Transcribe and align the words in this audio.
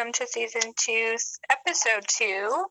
welcome 0.00 0.12
to 0.14 0.26
season 0.26 0.72
two, 0.78 1.14
episode 1.50 2.04
two. 2.08 2.64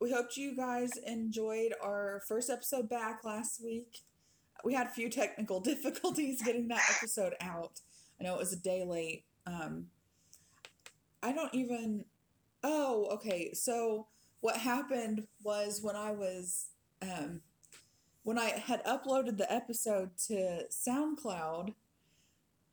We 0.00 0.10
hoped 0.10 0.38
you 0.38 0.56
guys 0.56 0.92
enjoyed 1.06 1.74
our 1.84 2.22
first 2.26 2.48
episode 2.48 2.88
back 2.88 3.22
last 3.22 3.62
week. 3.62 3.98
We 4.64 4.72
had 4.72 4.86
a 4.86 4.90
few 4.90 5.10
technical 5.10 5.60
difficulties 5.72 6.40
getting 6.42 6.68
that 6.68 6.80
episode 6.96 7.34
out. 7.42 7.80
I 8.18 8.24
know 8.24 8.34
it 8.34 8.38
was 8.38 8.54
a 8.54 8.58
day 8.58 8.82
late. 8.82 9.24
Um, 9.46 9.88
I 11.22 11.32
don't 11.32 11.54
even. 11.54 12.06
Oh, 12.64 13.08
okay. 13.12 13.52
So 13.52 14.06
what 14.40 14.56
happened 14.56 15.26
was 15.44 15.82
when 15.82 15.96
I 15.96 16.12
was 16.12 16.68
um, 17.02 17.42
when 18.22 18.38
I 18.38 18.54
had 18.64 18.82
uploaded 18.86 19.36
the 19.36 19.52
episode 19.52 20.12
to 20.28 20.62
SoundCloud, 20.70 21.74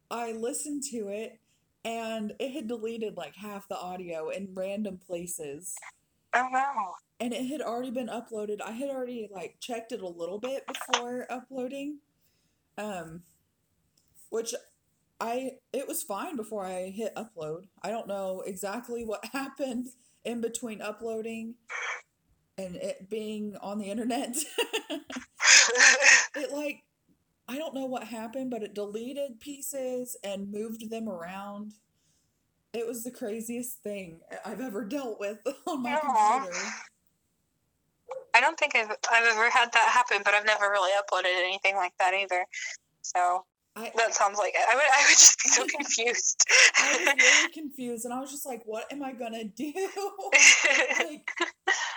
I 0.09 0.31
listened 0.31 0.83
to 0.91 1.09
it 1.09 1.39
and 1.85 2.33
it 2.39 2.51
had 2.51 2.67
deleted 2.67 3.17
like 3.17 3.35
half 3.35 3.67
the 3.67 3.77
audio 3.77 4.29
in 4.29 4.49
random 4.53 4.97
places. 4.97 5.75
Oh 6.33 6.47
wow. 6.51 6.93
And 7.19 7.33
it 7.33 7.45
had 7.45 7.61
already 7.61 7.91
been 7.91 8.07
uploaded. 8.07 8.61
I 8.61 8.71
had 8.71 8.89
already 8.89 9.29
like 9.31 9.57
checked 9.59 9.91
it 9.91 10.01
a 10.01 10.07
little 10.07 10.39
bit 10.39 10.63
before 10.67 11.25
uploading. 11.29 11.99
Um 12.77 13.23
which 14.29 14.55
I 15.19 15.51
it 15.71 15.87
was 15.87 16.03
fine 16.03 16.35
before 16.35 16.65
I 16.65 16.89
hit 16.89 17.15
upload. 17.15 17.67
I 17.81 17.89
don't 17.89 18.07
know 18.07 18.43
exactly 18.45 19.05
what 19.05 19.25
happened 19.33 19.87
in 20.25 20.41
between 20.41 20.81
uploading 20.81 21.55
and 22.57 22.75
it 22.75 23.09
being 23.09 23.55
on 23.61 23.77
the 23.77 23.89
internet. 23.89 24.35
it 26.35 26.51
like 26.51 26.83
I 27.47 27.57
don't 27.57 27.75
know 27.75 27.85
what 27.85 28.05
happened, 28.05 28.51
but 28.51 28.63
it 28.63 28.73
deleted 28.73 29.39
pieces 29.39 30.15
and 30.23 30.51
moved 30.51 30.89
them 30.89 31.09
around. 31.09 31.73
It 32.73 32.87
was 32.87 33.03
the 33.03 33.11
craziest 33.11 33.83
thing 33.83 34.21
I've 34.45 34.61
ever 34.61 34.83
dealt 34.85 35.19
with 35.19 35.39
on 35.67 35.83
my 35.83 35.95
Aw. 35.95 36.39
computer. 36.39 36.57
I 38.35 38.41
don't 38.41 38.57
think 38.57 38.75
I've, 38.75 38.89
I've 39.11 39.25
ever 39.25 39.49
had 39.49 39.71
that 39.73 39.89
happen, 39.93 40.21
but 40.25 40.33
I've 40.33 40.45
never 40.45 40.69
really 40.69 40.91
uploaded 40.91 41.37
anything 41.37 41.75
like 41.75 41.93
that 41.99 42.13
either. 42.13 42.45
So 43.01 43.45
I, 43.75 43.91
that 43.95 44.13
sounds 44.13 44.37
like 44.37 44.53
I 44.55 44.75
would 44.75 44.83
I 44.83 45.03
would 45.07 45.17
just 45.17 45.43
be 45.43 45.49
so 45.49 45.65
confused. 45.75 46.45
I 46.79 46.91
was 46.91 47.23
really 47.23 47.53
confused 47.53 48.05
and 48.05 48.13
I 48.13 48.19
was 48.19 48.31
just 48.31 48.45
like, 48.45 48.61
what 48.65 48.91
am 48.91 49.03
I 49.03 49.13
gonna 49.13 49.43
do? 49.43 49.73
like 50.99 51.29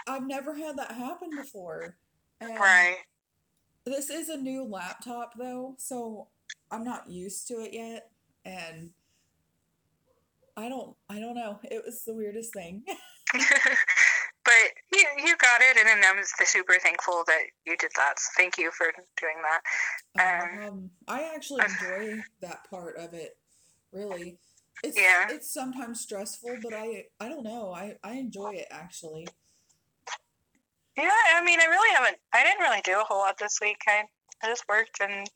I've 0.06 0.26
never 0.26 0.54
had 0.54 0.76
that 0.78 0.92
happen 0.92 1.30
before. 1.36 1.96
And 2.40 2.58
right. 2.58 2.96
This 3.86 4.10
is 4.10 4.28
a 4.28 4.36
new 4.36 4.64
laptop 4.64 5.34
though, 5.38 5.76
so 5.78 6.26
I'm 6.72 6.84
not 6.84 7.08
used 7.08 7.46
to 7.48 7.54
it 7.60 7.72
yet 7.72 8.10
and 8.44 8.90
I 10.56 10.68
don't 10.68 10.96
I 11.08 11.20
don't 11.20 11.34
know. 11.34 11.60
It 11.64 11.82
was 11.84 12.02
the 12.04 12.14
weirdest 12.14 12.52
thing. 12.52 12.82
but 13.32 13.42
you 14.92 15.04
you 15.18 15.36
got 15.36 15.60
it, 15.60 15.76
and 15.78 15.86
then 15.86 16.02
I'm 16.04 16.22
super 16.44 16.76
thankful 16.80 17.24
that 17.26 17.42
you 17.66 17.76
did 17.76 17.90
that. 17.96 18.18
So 18.18 18.30
thank 18.36 18.56
you 18.58 18.70
for 18.70 18.86
doing 19.20 19.36
that. 20.16 20.62
Um, 20.62 20.68
Um, 20.68 20.90
I 21.06 21.30
actually 21.34 21.64
enjoy 21.64 22.22
that 22.40 22.68
part 22.70 22.96
of 22.96 23.12
it. 23.12 23.36
Really, 23.92 24.38
it's 24.82 24.96
Yeah. 24.98 25.28
it's 25.30 25.52
sometimes 25.52 26.00
stressful, 26.00 26.56
but 26.62 26.72
I 26.72 27.06
I 27.20 27.28
don't 27.28 27.44
know. 27.44 27.72
I 27.72 27.96
I 28.02 28.14
enjoy 28.14 28.54
it 28.54 28.68
actually. 28.70 29.28
Yeah, 30.96 31.10
I 31.34 31.44
mean, 31.44 31.60
I 31.60 31.66
really 31.66 31.94
haven't. 31.94 32.16
I 32.32 32.42
didn't 32.42 32.60
really 32.60 32.80
do 32.84 32.98
a 33.00 33.04
whole 33.04 33.18
lot 33.18 33.38
this 33.38 33.58
week. 33.60 33.78
I, 33.86 34.04
I 34.42 34.46
just 34.48 34.64
worked 34.68 34.98
and 35.00 35.28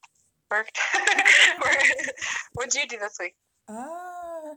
worked. 0.50 0.78
What'd 2.54 2.74
you 2.74 2.86
do 2.88 2.98
this 2.98 3.16
week? 3.20 3.34
Uh, 3.68 4.54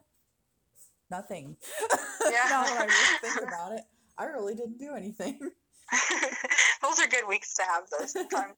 nothing. 1.11 1.57
Yeah. 2.25 2.45
now 2.49 2.63
that 2.63 2.77
I 2.79 2.85
really 2.85 3.19
think 3.21 3.47
about 3.47 3.73
it, 3.73 3.81
I 4.17 4.25
really 4.25 4.55
didn't 4.55 4.77
do 4.79 4.95
anything. 4.95 5.37
Those 6.81 6.99
are 6.99 7.07
good 7.07 7.27
weeks 7.27 7.53
to 7.55 7.63
have. 7.63 7.83
Sometimes. 8.07 8.53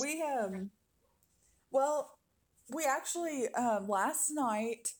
We 0.00 0.22
um, 0.22 0.70
well, 1.70 2.18
we 2.70 2.84
actually 2.88 3.48
um 3.54 3.88
last 3.88 4.30
night, 4.30 4.94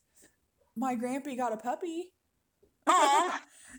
my 0.76 0.94
grampy 0.96 1.36
got 1.36 1.52
a 1.54 1.56
puppy. 1.56 2.12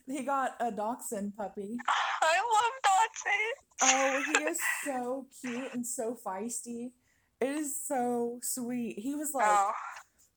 He 0.07 0.23
got 0.23 0.55
a 0.59 0.71
dachshund 0.71 1.35
puppy. 1.37 1.81
I 2.21 2.37
love 2.53 2.73
dachshunds. 2.85 3.61
Oh, 3.81 4.23
he 4.25 4.43
is 4.43 4.61
so 4.83 5.27
cute 5.41 5.73
and 5.73 5.85
so 5.85 6.17
feisty. 6.25 6.91
It 7.39 7.49
is 7.49 7.75
so 7.87 8.39
sweet. 8.43 8.99
He 8.99 9.15
was 9.15 9.33
like 9.33 9.61
Oh, 9.61 9.71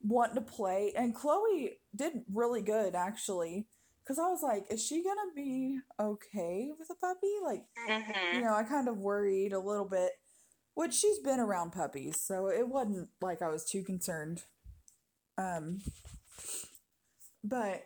wanting 0.03 0.37
to 0.37 0.41
play, 0.43 0.93
and 0.97 1.15
Chloe 1.15 1.79
did 1.95 2.23
really 2.33 2.63
good 2.63 2.95
actually. 2.95 3.67
Cause 4.07 4.19
I 4.19 4.29
was 4.29 4.43
like, 4.43 4.67
is 4.71 4.85
she 4.85 5.03
gonna 5.03 5.33
be 5.35 5.81
okay 6.01 6.71
with 6.79 6.91
a 6.91 6.95
puppy? 6.95 7.33
Like, 7.45 7.65
you 8.31 8.41
hmm 8.41 8.43
know, 8.43 8.55
I 8.55 8.65
kind 8.65 8.89
of 8.89 8.99
worried 8.99 9.53
a 9.53 9.59
little 9.61 9.87
bit. 9.89 10.13
Which 10.75 10.95
she's 10.95 11.19
been 11.21 11.41
around 11.41 11.73
puppies, 11.73 12.21
so 12.21 12.49
it 12.49 12.69
wasn't 12.69 13.09
like 13.21 13.43
I 13.43 13.49
was 13.49 13.65
too 13.65 13.83
concerned. 13.83 14.43
Um, 15.39 15.81
but 17.43 17.85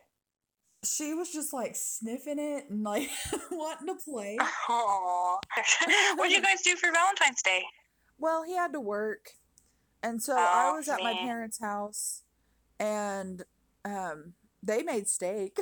she 0.85 1.13
was 1.15 1.33
just 1.33 1.53
like 1.53 1.75
sniffing 1.75 2.39
it 2.39 2.71
and 2.71 2.83
like 2.83 3.09
wanting 3.51 3.89
to 3.89 3.95
play. 4.05 4.37
Aw. 4.41 5.39
What'd 6.17 6.33
you 6.33 6.43
guys 6.43 6.63
do 6.63 6.77
for 6.77 6.91
Valentine's 6.93 7.43
Day? 7.43 7.65
Well, 8.19 8.43
he 8.45 8.55
had 8.57 8.73
to 8.73 8.81
work. 8.81 9.31
And 10.03 10.23
so 10.23 10.35
I 10.37 10.71
Oh, 10.73 10.77
was 10.77 10.89
at 10.89 11.03
my 11.03 11.15
parents' 11.15 11.61
house 11.61 12.23
and 12.79 13.43
um 13.85 14.35
they 14.63 14.83
made 14.83 15.09
steak. 15.09 15.57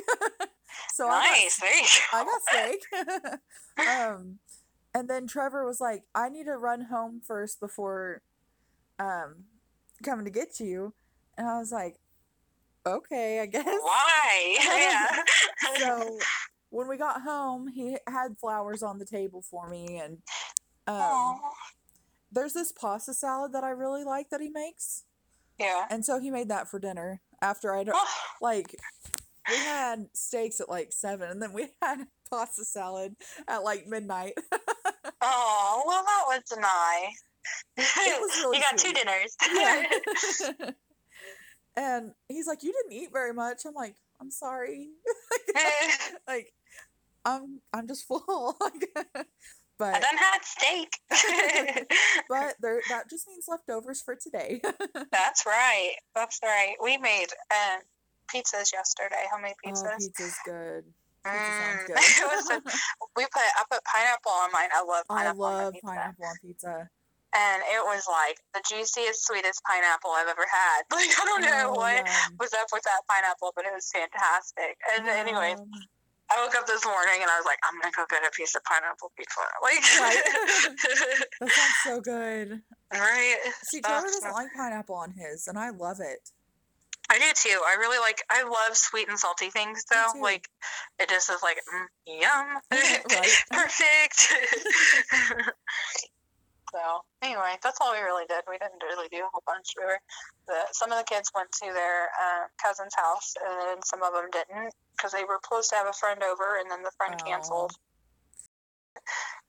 so 0.93 1.07
nice. 1.07 1.57
There 1.59 1.75
you 1.75 1.85
I 2.13 2.23
go. 2.23 2.29
got 2.29 2.41
I 2.53 2.77
got 3.11 3.39
steak. 3.79 3.87
um 3.87 4.39
and 4.93 5.09
then 5.09 5.27
Trevor 5.27 5.65
was 5.65 5.79
like, 5.79 6.03
"I 6.15 6.29
need 6.29 6.45
to 6.45 6.57
run 6.57 6.81
home 6.85 7.21
first 7.25 7.59
before 7.59 8.21
um 8.99 9.45
coming 10.03 10.25
to 10.25 10.31
get 10.31 10.59
you." 10.59 10.93
And 11.37 11.47
I 11.47 11.59
was 11.59 11.71
like, 11.71 11.97
"Okay, 12.87 13.39
I 13.41 13.45
guess." 13.45 13.65
Why? 13.65 14.57
Yeah. 14.63 15.23
So 15.77 16.17
when 16.69 16.87
we 16.87 16.97
got 16.97 17.21
home, 17.21 17.67
he 17.67 17.97
had 18.07 18.37
flowers 18.39 18.83
on 18.83 18.97
the 18.99 19.05
table 19.05 19.41
for 19.41 19.69
me 19.69 19.97
and 20.03 20.17
um 20.87 21.39
there's 22.31 22.53
this 22.53 22.71
pasta 22.71 23.13
salad 23.13 23.53
that 23.53 23.63
I 23.63 23.69
really 23.69 24.03
like 24.03 24.29
that 24.29 24.41
he 24.41 24.49
makes. 24.49 25.03
Yeah. 25.59 25.85
And 25.89 26.05
so 26.05 26.19
he 26.19 26.29
made 26.29 26.49
that 26.49 26.69
for 26.69 26.79
dinner 26.79 27.21
after 27.41 27.73
I'd 27.73 27.89
like 28.41 28.75
we 29.49 29.55
had 29.57 30.07
steaks 30.13 30.59
at 30.59 30.69
like 30.69 30.91
seven 30.91 31.29
and 31.29 31.41
then 31.41 31.53
we 31.53 31.69
had 31.81 32.07
pasta 32.29 32.65
salad 32.65 33.15
at 33.47 33.63
like 33.63 33.87
midnight. 33.87 34.33
Oh, 35.19 35.83
well, 35.87 36.03
that 36.03 36.23
was 36.27 36.43
nice. 36.59 37.23
Really 37.97 38.57
you 38.57 38.63
got 38.63 38.77
two 38.77 38.93
dinners. 38.93 39.35
yeah. 39.51 40.71
And 41.77 42.11
he's 42.27 42.47
like, 42.47 42.63
You 42.63 42.73
didn't 42.73 42.99
eat 42.99 43.09
very 43.13 43.33
much. 43.33 43.61
I'm 43.65 43.75
like, 43.75 43.95
I'm 44.19 44.31
sorry. 44.31 44.89
like 46.27 46.51
I'm 47.23 47.61
I'm 47.71 47.87
just 47.87 48.05
full. 48.07 48.57
I 48.61 49.23
but 49.79 50.01
done 50.01 50.17
had 50.17 50.39
steak. 50.41 50.89
but 52.29 52.55
there 52.59 52.81
that 52.89 53.09
just 53.09 53.27
means 53.27 53.45
leftovers 53.47 54.01
for 54.01 54.15
today. 54.15 54.59
That's 55.11 55.45
right. 55.45 55.93
That's 56.15 56.39
right. 56.43 56.75
We 56.81 56.97
made 56.97 57.27
um, 57.51 57.81
pizzas 58.33 58.73
yesterday. 58.73 59.23
Homemade 59.31 59.53
oh, 59.65 59.69
pizzas. 59.69 59.99
pizza's 59.99 60.35
good. 60.45 60.83
Mm. 61.27 61.85
good. 61.85 61.99
so, 61.99 62.59
we 63.15 63.23
put 63.25 63.35
I 63.35 63.63
put 63.69 63.83
pineapple 63.83 64.31
on 64.31 64.51
mine. 64.51 64.69
I 64.73 64.83
love 64.83 65.03
I 65.09 65.13
pineapple 65.15 65.43
on 65.43 65.53
my 65.53 65.63
love 65.63 65.73
pizza. 65.73 65.87
pineapple 65.87 66.25
on 66.25 66.35
pizza. 66.41 66.89
And 67.35 67.61
it 67.67 67.83
was 67.83 68.07
like 68.07 68.37
the 68.55 68.61
juiciest, 68.67 69.27
sweetest 69.27 69.61
pineapple 69.67 70.11
I've 70.15 70.27
ever 70.31 70.45
had. 70.47 70.83
Like 70.91 71.11
I 71.11 71.23
don't 71.25 71.41
know 71.43 71.73
Oh, 71.75 71.79
what 71.79 72.07
was 72.39 72.53
up 72.53 72.67
with 72.71 72.83
that 72.83 73.01
pineapple, 73.09 73.51
but 73.55 73.65
it 73.65 73.73
was 73.75 73.89
fantastic. 73.91 74.77
And 74.95 75.07
anyways, 75.07 75.59
Yum. 75.59 75.71
I 76.31 76.43
woke 76.43 76.55
up 76.55 76.67
this 76.67 76.83
morning 76.85 77.19
and 77.21 77.29
I 77.29 77.37
was 77.37 77.45
like, 77.45 77.59
I'm 77.63 77.79
gonna 77.79 77.91
go 77.95 78.05
get 78.09 78.23
a 78.25 78.31
piece 78.35 78.55
of 78.55 78.63
pineapple 78.63 79.11
pizza. 79.17 79.39
Like, 79.63 79.83
Right. 79.99 80.23
That 81.41 81.49
sounds 81.51 81.77
so 81.83 82.01
good. 82.01 82.61
right? 82.93 83.37
See, 83.63 83.81
Trevor 83.81 84.07
doesn't 84.07 84.31
like 84.33 84.47
pineapple 84.55 84.95
on 84.95 85.11
his, 85.11 85.47
and 85.47 85.57
I 85.59 85.69
love 85.69 85.99
it. 85.99 86.31
I 87.09 87.19
do 87.19 87.25
too. 87.35 87.61
I 87.65 87.75
really 87.79 87.99
like. 87.99 88.21
I 88.29 88.43
love 88.43 88.75
sweet 88.75 89.07
and 89.07 89.17
salty 89.17 89.49
things, 89.49 89.85
though. 89.89 90.19
Like, 90.19 90.49
it 90.99 91.07
just 91.07 91.29
is 91.29 91.41
like, 91.41 91.57
mm, 91.73 92.19
yum, 92.19 92.59
perfect. 93.51 94.33
So 96.71 97.01
anyway, 97.21 97.55
that's 97.63 97.79
all 97.81 97.93
we 97.93 97.99
really 97.99 98.25
did. 98.27 98.43
We 98.47 98.57
didn't 98.57 98.83
really 98.83 99.07
do 99.09 99.23
a 99.23 99.29
whole 99.31 99.43
bunch. 99.45 99.73
We 99.77 99.85
were 99.85 99.99
the 100.47 100.67
some 100.71 100.91
of 100.91 100.97
the 100.97 101.05
kids 101.05 101.31
went 101.33 101.51
to 101.63 101.71
their 101.71 102.11
uh, 102.11 102.51
cousin's 102.61 102.95
house, 102.95 103.33
and 103.39 103.53
then 103.61 103.77
some 103.83 104.03
of 104.03 104.13
them 104.13 104.27
didn't 104.31 104.73
because 104.95 105.11
they 105.11 105.23
were 105.23 105.39
supposed 105.43 105.69
to 105.71 105.75
have 105.77 105.87
a 105.87 105.93
friend 105.93 106.21
over, 106.23 106.59
and 106.59 106.69
then 106.69 106.83
the 106.83 106.91
friend 106.97 107.15
Aw. 107.15 107.23
canceled. 107.23 107.71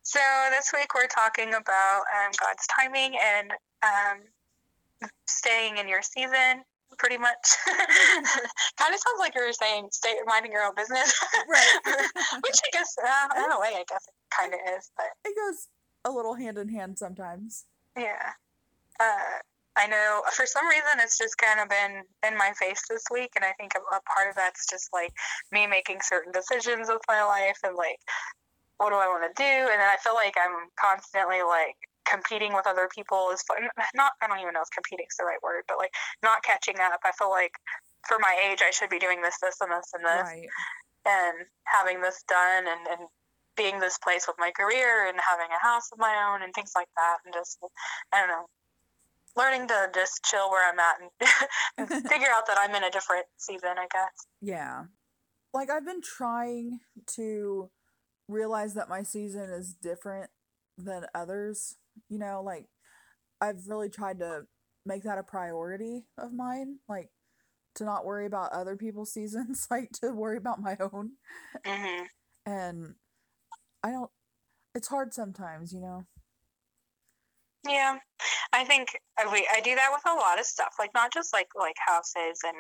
So 0.03 0.21
this 0.51 0.71
week 0.73 0.95
we're 0.95 1.11
talking 1.11 1.49
about 1.49 2.03
um, 2.15 2.31
God's 2.39 2.67
timing 2.71 3.17
and 3.19 3.53
um, 3.83 4.19
staying 5.27 5.79
in 5.79 5.89
your 5.89 6.03
season. 6.03 6.65
pretty 6.99 7.19
much. 7.19 7.45
kind 8.79 8.95
of 8.95 9.01
sounds 9.01 9.21
like 9.21 9.35
you 9.35 9.45
were 9.45 9.53
saying 9.53 9.89
stay 9.93 10.15
minding 10.27 10.53
your 10.53 10.65
own 10.65 10.75
business. 10.75 11.13
Right. 11.49 11.79
Which 12.47 12.61
I 12.63 12.71
guess, 12.73 12.97
uh, 13.03 13.45
in 13.45 13.53
a 13.53 13.61
way, 13.61 13.75
I 13.77 13.85
guess 13.89 14.07
it 14.07 14.15
kind 14.31 14.55
of 14.55 14.61
is. 14.77 14.91
But 14.97 15.07
it 15.25 15.37
goes 15.37 15.69
a 16.09 16.11
little 16.11 16.35
hand 16.35 16.59
in 16.59 16.69
hand 16.69 16.99
sometimes. 16.99 17.65
yeah. 17.97 18.33
Uh, 19.01 19.39
I 19.79 19.87
know 19.87 20.23
for 20.35 20.45
some 20.45 20.67
reason 20.67 20.99
it's 20.99 21.17
just 21.17 21.39
kind 21.39 21.61
of 21.61 21.69
been 21.69 22.03
in 22.27 22.37
my 22.37 22.51
face 22.59 22.83
this 22.91 23.05
week, 23.13 23.31
and 23.37 23.45
I 23.45 23.53
think 23.53 23.73
a, 23.79 23.83
a 23.95 24.01
part 24.03 24.29
of 24.29 24.35
that's 24.35 24.67
just 24.67 24.89
like 24.93 25.13
me 25.53 25.69
making 25.69 25.99
certain 26.03 26.33
decisions 26.33 26.89
with 26.89 27.03
my 27.07 27.23
life 27.23 27.59
and 27.63 27.77
like 27.77 28.01
what 28.79 28.91
do 28.91 28.97
I 28.97 29.07
want 29.07 29.23
to 29.23 29.35
do, 29.41 29.45
and 29.71 29.79
then 29.79 29.87
I 29.87 29.97
feel 30.03 30.15
like 30.15 30.35
I'm 30.35 30.67
constantly 30.79 31.43
like 31.47 31.79
competing 32.11 32.55
with 32.55 32.67
other 32.67 32.89
people 32.93 33.31
is 33.31 33.43
fun. 33.43 33.69
Not 33.95 34.13
I 34.23 34.27
don't 34.27 34.41
even 34.41 34.55
know 34.55 34.63
if 34.67 34.71
competing 34.75 35.07
is 35.09 35.17
the 35.17 35.25
right 35.31 35.43
word, 35.47 35.63
but 35.69 35.79
like 35.79 35.95
not 36.25 36.43
catching 36.43 36.81
up. 36.83 36.99
I 37.05 37.13
feel 37.15 37.31
like 37.31 37.55
for 38.09 38.19
my 38.19 38.35
age 38.51 38.63
I 38.67 38.71
should 38.75 38.91
be 38.91 38.99
doing 38.99 39.23
this, 39.23 39.39
this, 39.43 39.61
and 39.61 39.71
this, 39.71 39.91
and 39.95 40.03
this, 40.03 40.27
Right. 40.27 40.49
and 41.07 41.47
having 41.71 42.01
this 42.03 42.25
done, 42.27 42.67
and 42.67 42.83
and 42.99 43.03
being 43.59 43.79
this 43.79 43.99
place 43.99 44.27
with 44.27 44.37
my 44.39 44.51
career, 44.57 45.09
and 45.09 45.19
having 45.21 45.53
a 45.53 45.67
house 45.67 45.91
of 45.93 45.99
my 45.99 46.33
own, 46.33 46.43
and 46.43 46.55
things 46.55 46.73
like 46.75 46.89
that, 46.97 47.19
and 47.25 47.35
just 47.35 47.59
I 48.15 48.21
don't 48.21 48.29
know. 48.29 48.47
Learning 49.37 49.69
to 49.69 49.91
just 49.95 50.25
chill 50.25 50.51
where 50.51 50.69
I'm 50.69 50.81
at 50.81 50.97
and, 51.79 51.91
and 51.93 52.09
figure 52.11 52.29
out 52.33 52.47
that 52.47 52.59
I'm 52.59 52.75
in 52.75 52.83
a 52.85 52.91
different 52.91 53.27
season, 53.37 53.71
I 53.77 53.87
guess. 53.93 54.27
Yeah. 54.41 54.85
Like 55.53 55.71
I've 55.71 55.85
been 55.85 56.01
trying 56.01 56.81
to 57.15 57.71
realize 58.29 58.75
that 58.75 58.89
my 58.89 59.03
season 59.03 59.51
is 59.51 59.75
different 59.75 60.31
than 60.77 61.07
others. 61.15 61.77
You 62.09 62.19
know, 62.19 62.43
like 62.45 62.67
I've 63.41 63.69
really 63.69 63.89
tried 63.89 64.19
to 64.21 64.47
make 64.85 65.03
that 65.05 65.19
a 65.19 65.23
priority 65.23 66.07
of 66.17 66.33
mine, 66.33 66.79
like 66.89 67.11
to 67.77 67.85
not 67.85 68.05
worry 68.05 68.27
about 68.27 68.53
other 68.53 68.77
people's 68.77 69.13
seasons, 69.15 69.67
like 69.71 69.91
to 70.01 70.13
worry 70.13 70.37
about 70.37 70.61
my 70.61 70.77
own. 70.81 71.13
hmm 71.65 72.05
And 72.47 72.95
I 73.83 73.91
don't 73.91 74.11
it's 74.75 74.89
hard 74.89 75.15
sometimes, 75.15 75.73
you 75.73 75.81
know. 75.81 76.05
Yeah, 77.67 77.99
I 78.53 78.65
think 78.65 78.89
I, 79.19 79.27
we, 79.31 79.47
I 79.53 79.61
do 79.61 79.75
that 79.75 79.91
with 79.93 80.03
a 80.07 80.15
lot 80.15 80.39
of 80.39 80.47
stuff, 80.47 80.75
like 80.79 80.91
not 80.95 81.13
just 81.13 81.33
like 81.33 81.49
like 81.59 81.75
houses 81.85 82.39
and 82.47 82.57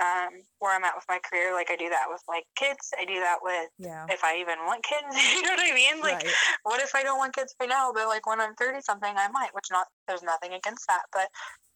um, 0.00 0.40
where 0.58 0.74
I'm 0.74 0.84
at 0.84 0.96
with 0.96 1.04
my 1.08 1.20
career. 1.20 1.52
Like 1.52 1.70
I 1.70 1.76
do 1.76 1.90
that 1.90 2.06
with 2.08 2.22
like 2.26 2.44
kids. 2.56 2.90
I 2.98 3.04
do 3.04 3.20
that 3.20 3.38
with 3.42 3.68
Yeah. 3.78 4.06
if 4.08 4.24
I 4.24 4.40
even 4.40 4.58
want 4.64 4.82
kids. 4.82 5.12
you 5.34 5.42
know 5.42 5.50
what 5.50 5.60
I 5.60 5.74
mean? 5.74 6.00
Like, 6.00 6.24
right. 6.24 6.34
what 6.62 6.80
if 6.80 6.94
I 6.94 7.02
don't 7.02 7.18
want 7.18 7.34
kids 7.34 7.54
right 7.60 7.68
now? 7.68 7.92
But 7.92 8.08
like 8.08 8.26
when 8.26 8.40
I'm 8.40 8.54
thirty 8.54 8.80
something, 8.80 9.12
I 9.14 9.28
might. 9.28 9.52
Which 9.52 9.68
not 9.70 9.86
there's 10.08 10.22
nothing 10.22 10.54
against 10.54 10.86
that, 10.88 11.02
but 11.12 11.28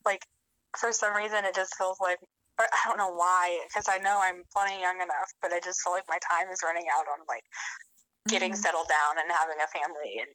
like 0.05 0.25
for 0.79 0.91
some 0.91 1.15
reason 1.15 1.45
it 1.45 1.55
just 1.55 1.77
feels 1.77 2.01
like 2.01 2.19
I 2.59 2.67
don't 2.87 2.99
know 2.99 3.13
why 3.13 3.61
because 3.69 3.87
I 3.91 3.99
know 3.99 4.21
I'm 4.23 4.43
plenty 4.55 4.81
young 4.81 4.97
enough, 4.97 5.31
but 5.43 5.53
I 5.53 5.61
just 5.61 5.83
feel 5.83 5.93
like 5.93 6.09
my 6.09 6.19
time 6.25 6.51
is 6.51 6.63
running 6.65 6.87
out 6.97 7.07
on 7.13 7.27
like 7.29 7.45
getting 8.29 8.53
Mhm. 8.53 8.57
settled 8.57 8.89
down 8.89 9.19
and 9.19 9.31
having 9.31 9.61
a 9.61 9.67
family 9.67 10.19
and 10.21 10.35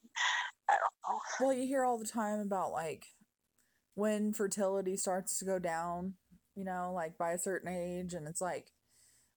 I 0.70 0.78
don't 0.78 1.16
know. 1.16 1.22
Well, 1.40 1.54
you 1.54 1.66
hear 1.66 1.84
all 1.84 1.98
the 1.98 2.06
time 2.06 2.40
about 2.40 2.72
like 2.72 3.08
when 3.96 4.34
fertility 4.34 4.96
starts 4.98 5.40
to 5.40 5.46
go 5.46 5.60
down, 5.60 6.18
you 6.56 6.64
know, 6.64 6.94
like 6.94 7.18
by 7.18 7.32
a 7.32 7.40
certain 7.40 7.70
age, 7.70 8.14
and 8.14 8.28
it's 8.28 8.42
like 8.42 8.72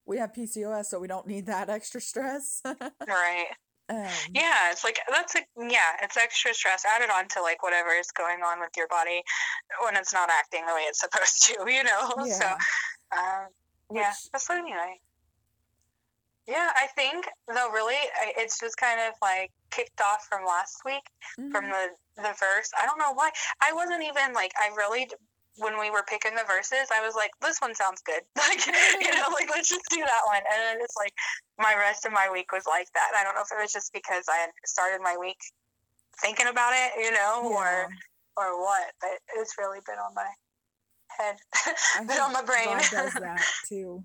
we 0.05 0.19
have 0.19 0.33
PCOS, 0.33 0.91
so 0.91 1.01
we 1.01 1.09
don't 1.09 1.27
need 1.27 1.47
that 1.47 1.71
extra 1.71 2.01
stress. 2.01 2.61
Right. 3.07 3.49
um, 3.89 4.11
Yeah, 4.31 4.71
it's 4.71 4.85
like 4.85 4.99
that's 5.09 5.35
a 5.37 5.41
yeah, 5.57 5.97
it's 6.03 6.17
extra 6.17 6.53
stress 6.55 6.85
added 6.85 7.11
on 7.11 7.29
to 7.29 7.41
like 7.43 7.63
whatever 7.63 7.91
is 7.91 8.11
going 8.13 8.43
on 8.43 8.61
with 8.61 8.71
your 8.77 8.89
body 8.89 9.23
when 9.83 9.97
it's 9.97 10.13
not 10.13 10.31
acting 10.31 10.67
the 10.67 10.75
way 10.75 10.83
it's 10.83 11.01
supposed 11.01 11.43
to, 11.47 11.53
you 11.73 11.83
know. 11.85 12.11
So, 12.27 12.27
Yeah. 12.27 12.59
um, 13.17 13.49
which, 13.89 14.03
yeah, 14.03 14.13
that's 14.33 14.49
anyway. 14.51 15.01
Yeah, 16.47 16.71
I 16.75 16.89
think 16.97 17.27
though 17.47 17.71
really 17.71 17.97
it's 18.37 18.59
just 18.59 18.77
kind 18.77 19.01
of 19.01 19.15
like 19.23 19.51
kicked 19.71 20.01
off 20.01 20.27
from 20.29 20.45
last 20.45 20.83
week 20.85 21.05
from 21.51 21.65
mhm, 21.65 21.71
the 21.71 22.23
the 22.23 22.35
verse. 22.35 22.71
I 22.81 22.87
don't 22.87 22.99
know 22.99 23.13
why. 23.15 23.31
I 23.63 23.73
wasn't 23.73 24.03
even 24.03 24.33
like 24.35 24.53
I 24.59 24.75
really 24.77 25.07
when 25.59 25.79
we 25.79 25.91
were 25.91 26.03
picking 26.09 26.35
the 26.35 26.45
verses, 26.49 26.89
I 26.89 27.05
was 27.05 27.15
like, 27.15 27.31
this 27.43 27.59
one 27.61 27.75
sounds 27.75 28.01
good. 28.03 28.23
Like, 28.37 28.65
you 28.67 29.13
know, 29.15 29.29
like 29.33 29.49
let's 29.51 29.69
just 29.69 29.85
do 29.91 29.99
that 30.01 30.23
one. 30.27 30.43
And 30.51 30.59
then 30.61 30.77
it's 30.81 30.97
like 30.97 31.13
my 31.59 31.75
rest 31.79 32.07
of 32.07 32.13
my 32.13 32.29
week 32.33 32.53
was 32.53 32.65
like 32.67 32.89
that. 32.95 33.13
I 33.17 33.23
don't 33.23 33.35
know 33.35 33.43
if 33.43 33.53
it 33.53 33.61
was 33.61 33.73
just 33.73 33.93
because 33.93 34.25
I 34.29 34.37
had 34.37 34.51
started 34.65 35.01
my 35.03 35.17
week 35.19 35.39
thinking 36.21 36.49
about 36.49 36.73
it, 36.75 36.93
you 37.05 37.13
know, 37.13 37.49
yeah, 37.51 37.57
or 37.57 37.89
or 38.37 38.61
what, 38.61 38.93
but 39.01 39.19
it's 39.37 39.55
really 39.59 39.81
been 39.87 39.99
on 39.99 40.15
my 40.15 40.29
head, 41.19 41.37
been 42.09 42.19
on 42.21 42.33
my 42.33 42.43
brain. 42.43 42.67
God 42.67 42.89
does 42.91 43.13
that 43.21 43.45
too. 43.69 44.05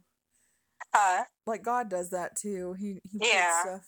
Uh, 0.94 1.24
Like 1.46 1.64
God 1.64 1.90
does 1.90 2.10
that 2.12 2.36
too. 2.36 2.74
He 2.74 3.00
he 3.12 3.20
Yeah. 3.20 3.46
puts 3.46 3.60
stuff, 3.62 3.88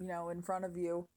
you 0.00 0.06
know, 0.06 0.28
in 0.30 0.42
front 0.42 0.64
of 0.64 0.76
you, 0.76 1.08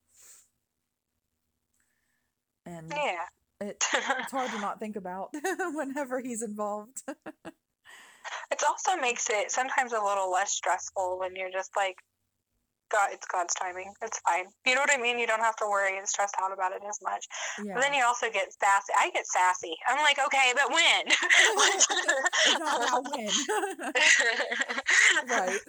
and 2.66 2.92
yeah. 2.92 3.26
it 3.62 3.84
it's 3.94 4.32
hard 4.32 4.52
to 4.52 4.60
not 4.60 4.80
think 4.80 4.96
about 4.96 5.30
whenever 5.74 6.20
he's 6.22 6.42
involved. 6.42 7.02
it 8.52 8.64
also 8.68 8.96
makes 8.98 9.30
it 9.30 9.52
sometimes 9.52 9.94
a 9.94 10.02
little 10.02 10.32
less 10.32 10.52
stressful 10.52 11.20
when 11.20 11.36
you're 11.36 11.52
just 11.52 11.72
like 11.76 11.98
God, 12.90 13.10
it's 13.12 13.28
God's 13.28 13.54
timing. 13.56 13.92
It's 14.02 14.20
fine. 14.20 14.46
You 14.66 14.76
know 14.76 14.82
what 14.82 14.94
I 14.94 15.02
mean? 15.02 15.20
You 15.20 15.28
don't 15.28 15.42
have 15.42 15.56
to 15.58 15.66
worry 15.66 15.98
and 15.98 16.08
stress 16.08 16.32
out 16.42 16.54
about 16.54 16.72
it 16.72 16.82
as 16.88 17.00
much. 17.04 17.26
yeah. 17.64 17.74
But 17.74 17.82
then 17.82 17.94
you 17.94 18.04
also 18.04 18.28
get 18.32 18.54
sassy. 18.54 18.94
I 18.98 19.10
get 19.12 19.26
sassy. 19.28 19.76
I'm 19.88 19.98
like, 20.04 20.18
okay, 20.20 20.54
but 20.56 20.72
when? 20.72 21.06
Not 22.60 22.90
how 22.90 23.02
when. 23.02 23.30
right. 25.28 25.60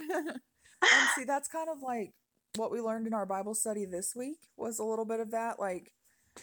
and 0.82 1.09
see, 1.17 1.25
that's 1.25 1.49
kind 1.49 1.69
of 1.69 1.82
like 1.82 2.12
what 2.56 2.70
we 2.70 2.81
learned 2.81 3.06
in 3.06 3.15
our 3.15 3.26
Bible 3.26 3.55
study 3.55 3.85
this 3.85 4.14
week 4.17 4.38
was 4.56 4.79
a 4.79 4.85
little 4.85 5.05
bit 5.05 5.21
of 5.21 5.31
that, 5.32 5.59
like 5.59 5.93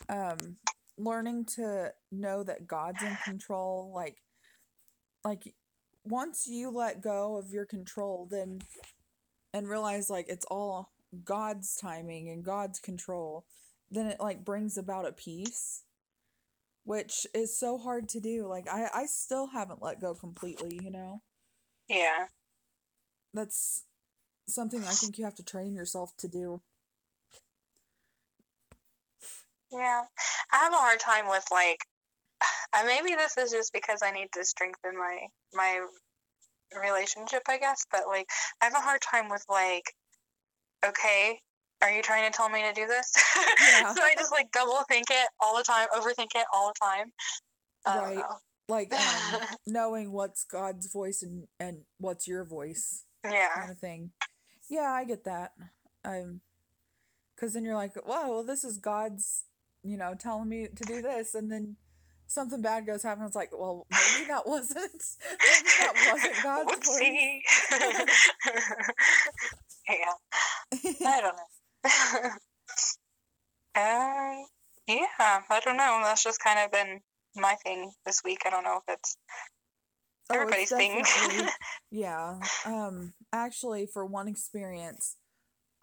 um 0.10 0.58
learning 0.98 1.46
to 1.46 1.92
know 2.12 2.44
that 2.44 2.68
God's 2.68 3.02
in 3.02 3.18
control, 3.24 3.92
like 3.94 4.18
like 5.24 5.54
once 6.04 6.46
you 6.48 6.70
let 6.70 7.02
go 7.02 7.38
of 7.38 7.50
your 7.50 7.66
control, 7.66 8.28
then 8.30 8.60
and 9.56 9.70
realize 9.70 10.10
like 10.10 10.26
it's 10.28 10.46
all 10.52 10.92
God's 11.24 11.78
timing 11.78 12.28
and 12.28 12.44
God's 12.44 12.78
control, 12.78 13.46
then 13.90 14.06
it 14.08 14.20
like 14.20 14.44
brings 14.44 14.78
about 14.78 15.08
a 15.08 15.14
peace 15.14 15.84
which 16.84 17.26
is 17.34 17.58
so 17.58 17.78
hard 17.78 18.10
to 18.10 18.20
do. 18.20 18.48
Like 18.48 18.68
I 18.70 18.90
I 18.94 19.06
still 19.06 19.48
haven't 19.48 19.82
let 19.82 20.02
go 20.02 20.14
completely, 20.14 20.78
you 20.84 20.92
know. 20.92 21.22
yeah. 21.88 22.28
That's 23.34 23.86
something 24.48 24.84
I 24.84 24.92
think 24.92 25.18
you 25.18 25.24
have 25.24 25.36
to 25.36 25.44
train 25.44 25.74
yourself 25.74 26.12
to 26.18 26.28
do. 26.28 26.62
Yeah. 29.72 30.04
I 30.52 30.58
have 30.58 30.74
a 30.74 30.76
hard 30.76 31.00
time 31.00 31.30
with 31.30 31.46
like 31.50 31.80
uh, 32.74 32.84
maybe 32.86 33.16
this 33.16 33.38
is 33.38 33.52
just 33.52 33.72
because 33.72 34.02
I 34.04 34.12
need 34.12 34.28
to 34.34 34.44
strengthen 34.44 34.98
my 34.98 35.28
my 35.54 35.86
relationship, 36.74 37.44
I 37.48 37.58
guess, 37.58 37.86
but 37.92 38.08
like 38.08 38.28
I 38.62 38.66
have 38.66 38.74
a 38.76 38.80
hard 38.82 39.02
time 39.02 39.30
with 39.30 39.44
like 39.50 39.84
okay, 40.86 41.40
are 41.82 41.92
you 41.92 42.02
trying 42.02 42.30
to 42.32 42.36
tell 42.36 42.50
me 42.50 42.62
to 42.64 42.74
do 42.74 42.88
this? 42.88 43.12
Yeah. 43.60 43.94
so 43.94 44.02
I 44.02 44.14
just 44.18 44.32
like 44.32 44.52
double 44.52 44.84
think 44.90 45.08
it 45.10 45.28
all 45.40 45.58
the 45.58 45.64
time, 45.64 45.88
overthink 45.96 46.36
it 46.36 46.46
all 46.54 46.72
the 46.74 46.86
time. 46.86 47.12
Right. 47.88 48.18
know. 48.18 48.36
Like 48.68 48.92
um 48.94 49.42
knowing 49.68 50.12
what's 50.12 50.44
God's 50.44 50.92
voice 50.92 51.22
and 51.22 51.48
and 51.60 51.80
what's 52.00 52.28
your 52.28 52.44
voice 52.44 53.06
Yeah. 53.24 53.50
kind 53.56 53.72
of 53.72 53.78
thing. 53.80 54.12
Yeah, 54.70 54.92
I 54.92 55.06
get 55.06 55.24
that. 55.26 55.52
Um 56.04 56.42
cuz 57.38 57.54
then 57.54 57.64
you're 57.64 57.76
like, 57.76 57.96
"Whoa, 57.96 58.30
well, 58.30 58.44
this 58.44 58.64
is 58.64 58.78
God's, 58.78 59.46
you 59.84 59.98
know, 59.98 60.16
telling 60.16 60.50
me 60.50 60.68
to 60.68 60.84
do 60.84 61.02
this." 61.02 61.36
And 61.36 61.52
then 61.52 61.78
something 62.28 62.62
bad 62.62 62.86
goes 62.86 63.04
happen. 63.04 63.26
It's 63.26 63.36
like, 63.36 63.52
"Well, 63.52 63.86
maybe 63.92 64.28
that 64.28 64.46
wasn't 64.48 64.92
maybe 65.30 65.70
that 65.80 65.94
wasn't 66.12 66.34
God's 66.44 66.88
voice." 66.88 67.00
Whoopsie. 67.00 67.42
yeah. 69.90 71.08
I 71.08 71.22
don't 71.22 71.36
know. 71.36 72.30
um, 73.76 74.46
yeah, 74.88 75.42
I 75.50 75.60
don't 75.64 75.78
know. 75.78 76.02
That's 76.04 76.24
just 76.24 76.42
kind 76.44 76.60
of 76.60 76.72
been 76.72 77.02
my 77.36 77.56
thing 77.64 77.92
this 78.06 78.22
week. 78.24 78.42
I 78.46 78.50
don't 78.50 78.64
know 78.64 78.80
if 78.88 78.94
it's 78.96 79.18
Oh, 80.30 80.34
it's 80.48 80.72
everybody's 80.72 80.72
thing. 80.72 81.04
yeah. 81.92 82.40
Um 82.66 83.14
actually 83.32 83.86
for 83.86 84.06
one 84.06 84.28
experience, 84.28 85.18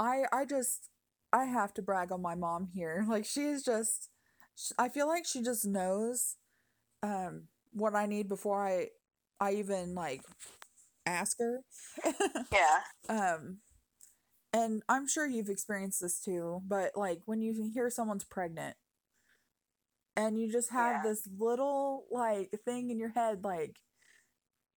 I 0.01 0.23
I 0.33 0.45
just 0.47 0.89
I 1.33 1.45
have 1.45 1.73
to 1.75 1.83
brag 1.83 2.11
on 2.13 2.23
my 2.23 2.35
mom 2.35 2.69
here. 2.75 3.05
Like 3.09 3.25
she 3.25 3.43
is 3.45 3.63
just 3.63 4.09
I 4.79 4.89
feel 4.89 5.07
like 5.07 5.27
she 5.27 5.43
just 5.43 5.65
knows 5.67 6.37
um 7.03 7.45
what 7.73 7.95
I 7.95 8.07
need 8.07 8.29
before 8.29 8.65
I 8.67 8.89
I 9.41 9.55
even 9.55 9.95
like 9.95 10.23
ask 11.07 11.39
her. 11.39 11.61
yeah. 12.53 12.81
um 13.09 13.59
and 14.53 14.83
I'm 14.89 15.09
sure 15.09 15.27
you've 15.27 15.49
experienced 15.51 16.01
this 16.01 16.21
too, 16.21 16.63
but 16.67 16.93
like 16.97 17.21
when 17.27 17.41
you 17.43 17.71
hear 17.75 17.91
someone's 17.91 18.25
pregnant 18.25 18.77
and 20.17 20.39
you 20.39 20.51
just 20.51 20.71
have 20.71 21.03
Yeah. 21.03 21.03
this 21.03 21.29
little 21.39 22.05
like 22.11 22.51
thing 22.65 22.91
in 22.91 22.99
your 22.99 23.11
head 23.11 23.45
like 23.45 23.77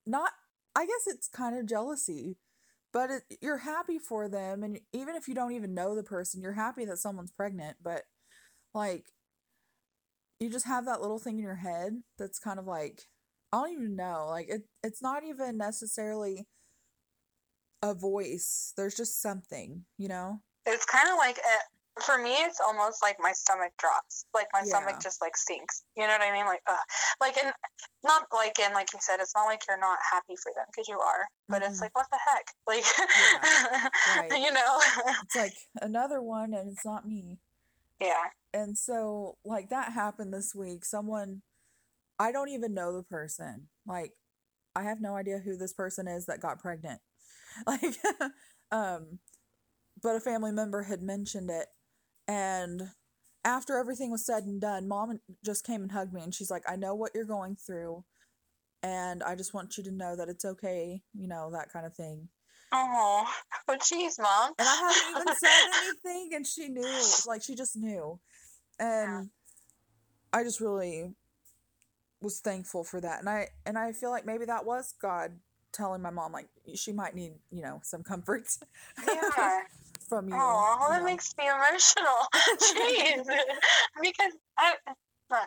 not 0.06 0.32
I 0.76 0.86
guess 0.86 1.08
it's 1.08 1.28
kind 1.28 1.58
of 1.58 1.66
jealousy, 1.68 2.38
but 2.94 3.10
it, 3.10 3.24
you're 3.42 3.58
happy 3.60 3.98
for 3.98 4.28
them 4.28 4.64
and 4.64 4.80
even 4.94 5.16
if 5.16 5.28
you 5.28 5.34
don't 5.36 5.54
even 5.54 5.74
know 5.74 5.96
the 5.96 6.04
person, 6.04 6.42
you're 6.42 6.54
happy 6.54 6.86
that 6.86 6.98
someone's 6.98 7.32
pregnant, 7.32 7.78
but 7.84 8.04
like 8.74 9.06
you 10.46 10.52
just 10.52 10.68
have 10.68 10.86
that 10.86 11.02
little 11.02 11.18
thing 11.20 11.38
in 11.40 11.44
your 11.44 11.56
head 11.56 12.04
that's 12.20 12.38
kind 12.40 12.60
of 12.60 12.66
like 12.68 13.02
I 13.52 13.62
don't 13.62 13.72
even 13.74 13.96
know. 13.96 14.28
Like 14.30 14.48
it 14.48 14.62
it's 14.84 15.02
not 15.02 15.24
even 15.26 15.58
necessarily 15.58 16.46
a 17.82 17.94
voice. 17.94 18.74
There's 18.78 18.96
just 18.96 19.22
something, 19.22 19.86
you 19.98 20.08
know? 20.08 20.42
It's 20.66 20.86
kind 20.86 21.10
of 21.10 21.18
like 21.18 21.38
a, 21.38 22.02
for 22.02 22.18
me, 22.18 22.32
it's 22.32 22.60
almost 22.60 23.02
like 23.02 23.18
my 23.20 23.32
stomach 23.32 23.72
drops. 23.78 24.26
Like 24.34 24.48
my 24.54 24.60
Yeah. 24.60 24.66
stomach 24.78 25.00
just 25.02 25.22
like 25.22 25.36
sinks. 25.38 25.84
You 25.96 26.04
know 26.04 26.14
what 26.14 26.22
I 26.22 26.32
mean? 26.32 26.46
Like, 26.46 26.62
uh, 26.68 26.78
like 27.22 27.38
and 27.38 27.54
not 28.04 28.26
like 28.34 28.60
and 28.60 28.74
like 28.74 28.92
you 28.94 29.00
said, 29.02 29.20
it's 29.20 29.34
not 29.36 29.46
like 29.46 29.62
you're 29.68 29.80
not 29.80 29.98
happy 30.12 30.36
for 30.42 30.52
them 30.56 30.66
because 30.72 30.88
you 30.88 31.00
are, 31.00 31.28
but 31.50 31.62
it's 31.64 31.78
Mhm. 31.80 31.82
like 31.82 31.96
what 31.96 32.08
the 32.12 32.20
heck, 32.24 32.46
like, 32.68 32.86
right. 34.32 34.42
you 34.42 34.52
know? 34.52 34.80
It's 35.24 35.36
like 35.36 35.54
another 35.82 36.22
one 36.22 36.54
and 36.54 36.72
it's 36.72 36.86
not 36.86 37.08
me. 37.08 37.40
Yeah. 38.00 38.30
And 38.54 38.78
so, 38.78 39.38
like, 39.44 39.70
that 39.70 39.92
happened 39.94 40.34
this 40.34 40.54
week. 40.56 40.86
Someone, 40.86 41.42
I 42.20 42.32
don't 42.32 42.50
even 42.50 42.74
know 42.74 42.96
the 42.96 43.04
person. 43.04 43.68
Like, 43.88 44.14
I 44.76 44.84
have 44.84 45.02
no 45.02 45.16
idea 45.16 45.40
who 45.40 45.58
this 45.58 45.74
person 45.74 46.08
is 46.08 46.26
that 46.26 46.42
got 46.42 46.60
pregnant. 46.60 47.02
Like, 47.66 47.96
um, 48.72 49.20
but 50.04 50.16
a 50.16 50.20
family 50.20 50.52
member 50.52 50.84
had 50.84 51.02
mentioned 51.02 51.50
it. 51.50 51.68
And 52.28 52.90
after 53.46 53.78
everything 53.78 54.12
was 54.12 54.26
said 54.26 54.44
and 54.44 54.62
done, 54.62 54.88
mom 54.88 55.20
just 55.46 55.66
came 55.66 55.82
and 55.82 55.92
hugged 55.92 56.14
me 56.14 56.22
and 56.22 56.34
she's 56.34 56.52
like, 56.52 56.64
I 56.68 56.76
know 56.76 56.96
what 56.96 57.12
you're 57.16 57.26
going 57.26 57.56
through. 57.56 58.04
And 58.84 59.24
I 59.24 59.36
just 59.36 59.54
want 59.54 59.78
you 59.78 59.84
to 59.86 59.92
know 59.92 60.16
that 60.16 60.30
it's 60.30 60.46
okay, 60.46 61.02
you 61.14 61.28
know, 61.28 61.50
that 61.54 61.70
kind 61.72 61.86
of 61.86 61.96
thing. 61.96 62.30
Oh, 62.72 63.26
oh, 63.68 63.78
jeez, 63.78 64.20
mom. 64.20 64.54
And 64.60 64.68
I 64.68 64.76
haven't 64.76 65.22
even 65.22 65.36
said 65.40 65.70
anything, 65.84 66.30
and 66.36 66.46
she 66.48 66.70
knew. 66.70 67.02
Like 67.28 67.42
she 67.44 67.56
just 67.56 67.76
knew, 67.76 68.20
and 68.80 69.30
I 70.34 70.44
just 70.44 70.60
really 70.60 71.14
was 72.22 72.40
thankful 72.40 72.84
for 72.84 73.02
that. 73.02 73.20
And 73.20 73.30
I 73.30 73.48
and 73.66 73.78
I 73.78 73.92
feel 73.94 74.12
like 74.12 74.26
maybe 74.26 74.46
that 74.46 74.66
was 74.66 74.94
God 75.02 75.32
telling 75.72 76.02
my 76.02 76.10
mom 76.10 76.32
like 76.32 76.48
she 76.76 76.92
might 76.94 77.14
need 77.16 77.34
you 77.52 77.62
know 77.62 77.80
some 77.84 78.04
comfort 78.04 78.48
Yeah. 79.08 79.62
from 80.08 80.30
you. 80.30 80.36
Oh, 80.38 80.78
you 80.82 80.90
that 80.94 81.00
know. 81.00 81.06
makes 81.06 81.34
me 81.38 81.46
emotional. 81.48 82.28
Jeez. 82.36 83.26
because 84.02 84.34
I, 84.58 84.74
I 84.88 84.94
don't 85.30 85.32
know. 85.32 85.38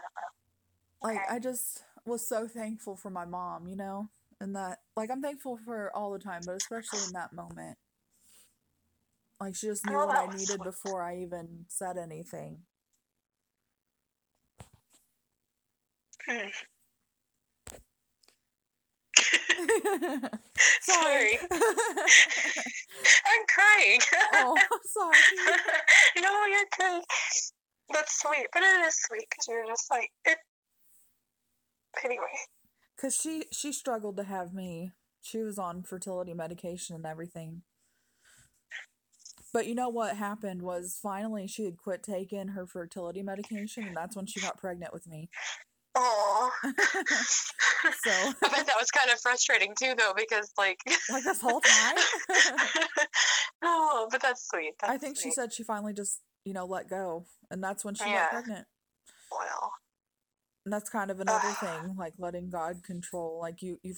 like. 1.02 1.18
I 1.30 1.38
just 1.38 1.82
was 2.04 2.26
so 2.26 2.46
thankful 2.48 2.96
for 2.96 3.10
my 3.10 3.24
mom, 3.24 3.68
you 3.68 3.76
know, 3.76 4.08
and 4.40 4.54
that 4.56 4.78
like 4.96 5.10
I'm 5.10 5.22
thankful 5.22 5.58
for 5.64 5.90
all 5.94 6.12
the 6.12 6.18
time, 6.18 6.42
but 6.46 6.56
especially 6.56 7.00
in 7.06 7.12
that 7.12 7.32
moment. 7.32 7.76
Like 9.40 9.54
she 9.56 9.68
just 9.68 9.86
knew 9.86 9.96
Oh, 9.96 10.06
what 10.06 10.16
I 10.16 10.26
needed 10.26 10.46
sweet. 10.46 10.62
before 10.62 11.02
I 11.02 11.18
even 11.18 11.66
said 11.68 11.96
anything. 11.98 12.58
Hmm. 16.26 16.48
Sorry. 20.80 21.38
Sorry. 21.40 21.40
I'm 23.26 23.44
crying. 23.48 24.00
oh, 24.34 24.56
I'm 24.56 24.80
sorry. 24.84 25.16
no, 26.20 26.46
you're 26.46 26.64
good. 26.78 27.02
That's 27.92 28.20
sweet, 28.20 28.46
but 28.52 28.62
it 28.62 28.86
is 28.86 28.96
sweet 29.06 29.26
because 29.30 29.46
you're 29.48 29.66
just 29.66 29.90
like 29.90 30.10
it. 30.26 30.38
Anyway, 32.04 32.24
Cause 33.00 33.14
she 33.16 33.44
she 33.52 33.72
struggled 33.72 34.16
to 34.16 34.24
have 34.24 34.52
me. 34.52 34.90
She 35.20 35.38
was 35.38 35.58
on 35.58 35.82
fertility 35.82 36.34
medication 36.34 36.96
and 36.96 37.06
everything. 37.06 37.62
But 39.52 39.66
you 39.66 39.74
know 39.74 39.88
what 39.88 40.16
happened 40.16 40.62
was 40.62 40.98
finally 41.02 41.46
she 41.46 41.64
had 41.64 41.76
quit 41.78 42.02
taking 42.02 42.48
her 42.48 42.66
fertility 42.66 43.22
medication 43.22 43.84
and 43.86 43.96
that's 43.96 44.16
when 44.16 44.26
she 44.26 44.40
got 44.40 44.58
pregnant 44.58 44.92
with 44.92 45.06
me. 45.06 45.28
oh. 45.94 46.50
So 48.02 48.10
I 48.10 48.48
bet 48.50 48.66
that 48.66 48.76
was 48.78 48.90
kind 48.90 49.08
of 49.10 49.20
frustrating 49.20 49.72
too, 49.80 49.94
though, 49.96 50.12
because 50.16 50.52
like. 50.58 50.80
like 51.10 51.22
this 51.22 51.40
whole 51.40 51.60
time. 51.60 51.94
oh, 53.62 54.08
but 54.10 54.20
that's 54.20 54.48
sweet. 54.48 54.74
That's 54.80 54.92
I 54.92 54.98
think 54.98 55.16
she 55.16 55.30
said 55.30 55.52
she 55.52 55.62
finally 55.62 55.92
just, 55.94 56.20
you 56.44 56.52
know, 56.52 56.66
let 56.66 56.88
go. 56.90 57.26
And 57.52 57.62
that's 57.62 57.84
when 57.84 57.94
she 57.94 58.04
Yeah. 58.04 58.22
got 58.22 58.30
pregnant. 58.30 58.66
Well, 59.30 59.72
And 60.68 60.72
that's 60.74 60.90
kind 60.90 61.10
of 61.10 61.18
another 61.18 61.48
ah. 61.48 61.80
thing, 61.80 61.96
like 61.96 62.12
letting 62.18 62.50
God 62.50 62.82
control. 62.82 63.38
Like 63.40 63.62
you 63.62 63.80
you 63.82 63.94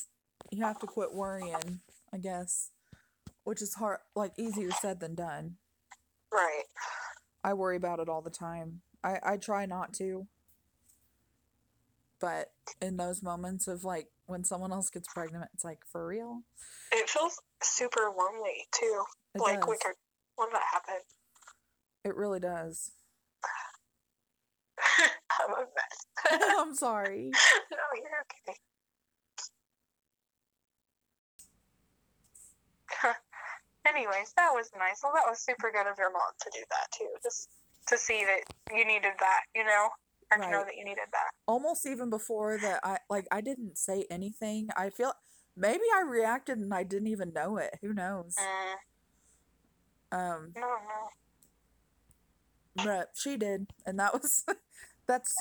you 0.52 0.62
have 0.62 0.78
to 0.78 0.86
quit 0.86 1.12
worrying, 1.12 1.80
I 2.14 2.18
guess. 2.18 2.70
Which 3.42 3.60
is 3.60 3.74
hard 3.74 3.98
like 4.14 4.34
easier 4.38 4.70
said 4.70 5.00
than 5.00 5.16
done. 5.16 5.56
right. 6.32 6.62
I 7.42 7.54
worry 7.54 7.74
about 7.74 7.98
it 7.98 8.08
all 8.08 8.22
the 8.22 8.30
time. 8.30 8.82
I, 9.02 9.18
I 9.20 9.36
try 9.36 9.66
not 9.66 9.92
to. 9.94 10.28
But 12.20 12.52
in 12.80 12.96
those 12.96 13.20
moments 13.20 13.66
of 13.66 13.82
like 13.82 14.06
when 14.26 14.44
someone 14.44 14.70
else 14.70 14.90
gets 14.90 15.12
pregnant, 15.12 15.50
it's 15.52 15.64
like 15.64 15.80
for 15.90 16.06
real. 16.06 16.42
It 16.92 17.10
feels 17.10 17.36
super 17.64 18.12
lonely 18.16 18.68
too. 18.70 19.02
It 19.34 19.40
like 19.40 19.58
does. 19.58 19.68
when, 19.70 19.78
when 20.36 20.48
that 20.52 20.62
happened. 20.72 21.02
It 22.04 22.14
really 22.14 22.38
does. 22.38 22.92
I'm 25.46 25.54
a 25.54 25.60
mess. 25.60 26.42
I'm 26.58 26.74
sorry. 26.86 27.30
no, 27.70 27.78
you're 27.96 28.24
okay. 33.04 33.12
Anyways, 33.88 34.32
that 34.36 34.50
was 34.52 34.70
nice. 34.78 35.00
Well, 35.02 35.12
that 35.14 35.24
was 35.28 35.40
super 35.40 35.70
good 35.72 35.86
of 35.90 35.96
your 35.98 36.10
mom 36.12 36.20
to 36.40 36.50
do 36.52 36.60
that 36.70 36.86
too. 36.96 37.08
Just 37.22 37.48
to 37.88 37.96
see 37.98 38.24
that 38.24 38.42
you 38.76 38.84
needed 38.84 39.12
that, 39.18 39.40
you 39.54 39.64
know, 39.64 39.88
or 40.30 40.38
to 40.38 40.50
know 40.50 40.64
that 40.64 40.76
you 40.76 40.84
needed 40.84 41.04
that. 41.12 41.30
Almost 41.46 41.86
even 41.86 42.10
before 42.10 42.58
that 42.58 42.80
I 42.84 42.98
like 43.08 43.26
I 43.32 43.40
didn't 43.40 43.78
say 43.78 44.06
anything. 44.10 44.68
I 44.76 44.90
feel 44.90 45.12
maybe 45.56 45.84
I 45.96 46.02
reacted 46.02 46.58
and 46.58 46.74
I 46.74 46.82
didn't 46.84 47.08
even 47.08 47.32
know 47.32 47.56
it. 47.56 47.78
Who 47.80 47.94
knows? 47.94 48.36
Mm, 50.12 50.18
Um 50.36 50.52
no, 50.54 50.62
no. 52.76 52.84
but 52.84 53.10
she 53.14 53.36
did 53.36 53.68
and 53.86 53.98
that 53.98 54.12
was 54.12 54.44
that's 55.10 55.34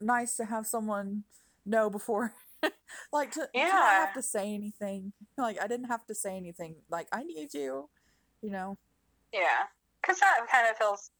nice 0.00 0.36
to 0.36 0.44
have 0.44 0.66
someone 0.66 1.24
know 1.64 1.90
before 1.90 2.32
like 3.12 3.32
to, 3.32 3.48
Yeah. 3.54 4.06
have 4.06 4.14
to 4.14 4.22
say 4.22 4.54
anything 4.54 5.12
like 5.36 5.60
i 5.60 5.66
didn't 5.66 5.86
have 5.86 6.06
to 6.06 6.14
say 6.14 6.36
anything 6.36 6.76
like 6.90 7.08
i 7.12 7.22
need 7.22 7.52
you 7.54 7.88
you 8.42 8.50
know 8.50 8.78
Yeah, 9.32 9.66
because 10.00 10.20
that 10.20 10.38
kind 10.50 10.68
of 10.70 10.76
feels. 10.76 11.10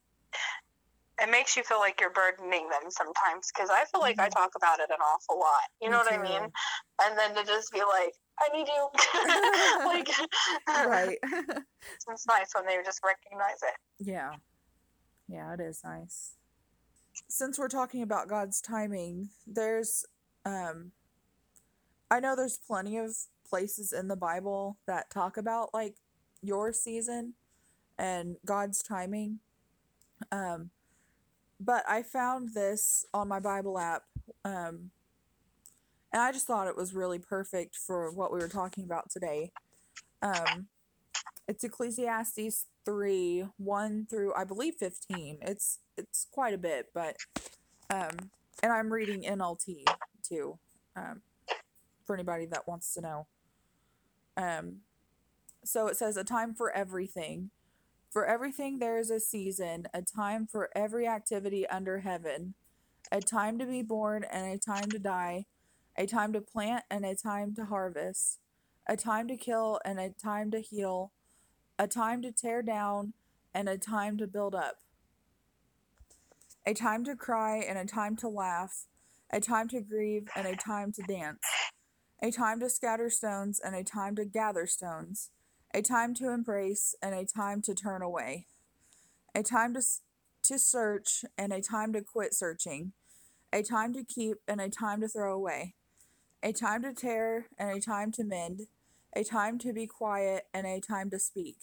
It 1.21 1.29
makes 1.31 1.57
you 1.57 1.63
feel 1.63 1.79
like 1.79 1.99
you're 1.99 2.11
burdening 2.13 2.69
them 2.69 2.89
sometimes. 2.89 3.49
Because 3.53 3.69
I 3.71 3.85
feel 3.91 4.01
like 4.01 4.19
I 4.19 4.29
Mhm. 4.29 4.33
talk 4.33 4.51
about 4.55 4.79
it 4.79 4.89
an 4.89 5.01
awful 5.01 5.39
lot. 5.39 5.65
You 5.81 5.89
Me 5.89 5.91
know 5.91 5.97
what 5.99 6.13
I 6.13 6.17
mean? 6.21 6.51
And 7.03 7.17
then 7.17 7.35
to 7.35 7.43
just 7.43 7.71
be 7.73 7.79
like, 7.81 8.13
"I 8.39 8.49
need 8.55 8.67
you," 8.67 8.89
like, 9.85 10.09
right 10.87 11.17
it's 12.09 12.27
nice 12.27 12.49
when 12.55 12.65
they 12.65 12.77
just 12.85 13.01
recognize 13.03 13.61
it. 13.63 13.75
yeah 13.99 14.31
yeah 15.27 15.53
it 15.53 15.59
is 15.59 15.81
nice 15.83 16.36
since 17.27 17.57
we're 17.57 17.67
talking 17.67 18.01
about 18.01 18.27
god's 18.27 18.61
timing 18.61 19.29
there's 19.45 20.05
um 20.45 20.91
i 22.11 22.19
know 22.19 22.35
there's 22.35 22.59
plenty 22.67 22.97
of 22.97 23.15
places 23.47 23.93
in 23.93 24.07
the 24.07 24.15
bible 24.15 24.77
that 24.87 25.09
talk 25.09 25.37
about 25.37 25.73
like 25.73 25.95
your 26.41 26.71
season 26.71 27.33
and 27.97 28.37
god's 28.45 28.81
timing. 28.81 29.39
Um 30.31 30.71
but 31.59 31.83
i 31.89 32.03
found 32.03 32.53
this 32.53 33.05
on 33.13 33.27
my 33.27 33.39
bible 33.39 33.79
app 33.79 34.03
um 34.45 34.91
and 36.13 36.21
i 36.21 36.31
just 36.31 36.45
thought 36.45 36.67
it 36.67 36.77
was 36.77 36.93
really 36.93 37.19
perfect 37.19 37.75
for 37.75 38.11
what 38.11 38.31
we 38.31 38.39
were 38.39 38.47
talking 38.47 38.83
about 38.83 39.09
today. 39.09 39.51
Um 40.21 40.67
it's 41.47 41.63
ecclesiastes 41.63 42.65
3 42.87 43.45
1 43.57 44.07
through 44.09 44.33
i 44.35 44.45
believe 44.45 44.75
15 44.79 45.39
it's 45.41 45.79
it's 45.97 46.25
quite 46.31 46.53
a 46.53 46.57
bit 46.57 46.87
but 46.93 47.17
um 47.89 48.31
and 48.63 48.71
i'm 48.71 48.93
reading 48.93 49.23
nlt 49.23 49.67
too 50.23 50.57
um 50.95 51.21
for 52.07 52.15
anybody 52.15 52.45
that 52.47 52.67
wants 52.67 52.93
to 52.93 53.01
know. 53.01 53.27
Um 54.35 54.77
so 55.63 55.87
it 55.87 55.97
says 55.97 56.15
a 56.15 56.23
time 56.23 56.55
for 56.55 56.71
everything. 56.71 57.51
For 58.09 58.25
everything 58.25 58.79
there 58.79 58.97
is 58.97 59.11
a 59.11 59.19
season 59.19 59.87
a 59.93 60.01
time 60.01 60.47
for 60.47 60.69
every 60.75 61.07
activity 61.07 61.67
under 61.67 61.99
heaven 61.99 62.55
a 63.11 63.19
time 63.19 63.59
to 63.59 63.65
be 63.65 63.83
born 63.83 64.23
and 64.23 64.47
a 64.47 64.57
time 64.57 64.89
to 64.89 64.97
die 64.97 65.45
a 65.95 66.07
time 66.07 66.33
to 66.33 66.41
plant 66.41 66.83
and 66.89 67.05
a 67.05 67.13
time 67.13 67.53
to 67.55 67.65
harvest 67.65 68.39
a 68.87 68.95
time 68.95 69.27
to 69.27 69.37
kill 69.37 69.79
and 69.85 69.99
a 69.99 70.09
time 70.09 70.49
to 70.49 70.61
heal 70.61 71.11
a 71.79 71.87
time 71.87 72.21
to 72.23 72.31
tear 72.31 72.61
down 72.61 73.13
and 73.53 73.69
a 73.69 73.77
time 73.77 74.17
to 74.17 74.27
build 74.27 74.55
up, 74.55 74.77
a 76.65 76.73
time 76.73 77.03
to 77.05 77.15
cry 77.15 77.57
and 77.57 77.77
a 77.77 77.85
time 77.85 78.15
to 78.15 78.27
laugh, 78.27 78.85
a 79.31 79.39
time 79.39 79.67
to 79.67 79.81
grieve 79.81 80.27
and 80.35 80.47
a 80.47 80.55
time 80.55 80.91
to 80.91 81.03
dance, 81.03 81.41
a 82.21 82.31
time 82.31 82.59
to 82.59 82.69
scatter 82.69 83.09
stones 83.09 83.59
and 83.63 83.75
a 83.75 83.83
time 83.83 84.15
to 84.15 84.25
gather 84.25 84.65
stones, 84.65 85.29
a 85.73 85.81
time 85.81 86.13
to 86.15 86.31
embrace 86.31 86.95
and 87.01 87.13
a 87.13 87.25
time 87.25 87.61
to 87.61 87.75
turn 87.75 88.01
away, 88.01 88.47
a 89.35 89.43
time 89.43 89.73
to, 89.73 89.81
to 90.43 90.57
search 90.57 91.25
and 91.37 91.53
a 91.53 91.61
time 91.61 91.93
to 91.93 92.01
quit 92.01 92.33
searching, 92.33 92.93
a 93.53 93.61
time 93.61 93.93
to 93.93 94.03
keep 94.03 94.37
and 94.47 94.59
a 94.59 94.69
time 94.69 94.99
to 95.01 95.07
throw 95.07 95.33
away, 95.33 95.75
a 96.41 96.51
time 96.51 96.81
to 96.81 96.93
tear 96.93 97.47
and 97.57 97.69
a 97.69 97.79
time 97.79 98.11
to 98.11 98.23
mend, 98.23 98.61
a 99.17 99.23
time 99.23 99.57
to 99.57 99.73
be 99.73 99.87
quiet 99.87 100.45
and 100.53 100.67
a 100.67 100.79
time 100.79 101.09
to 101.09 101.17
speak, 101.17 101.57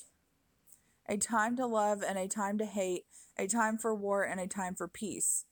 a 1.08 1.16
time 1.16 1.56
to 1.56 1.64
love 1.64 2.02
and 2.02 2.18
a 2.18 2.26
time 2.26 2.58
to 2.58 2.64
hate, 2.64 3.04
a 3.38 3.46
time 3.46 3.78
for 3.78 3.94
war 3.94 4.24
and 4.24 4.40
a 4.40 4.48
time 4.48 4.74
for 4.74 4.88
peace. 4.88 5.44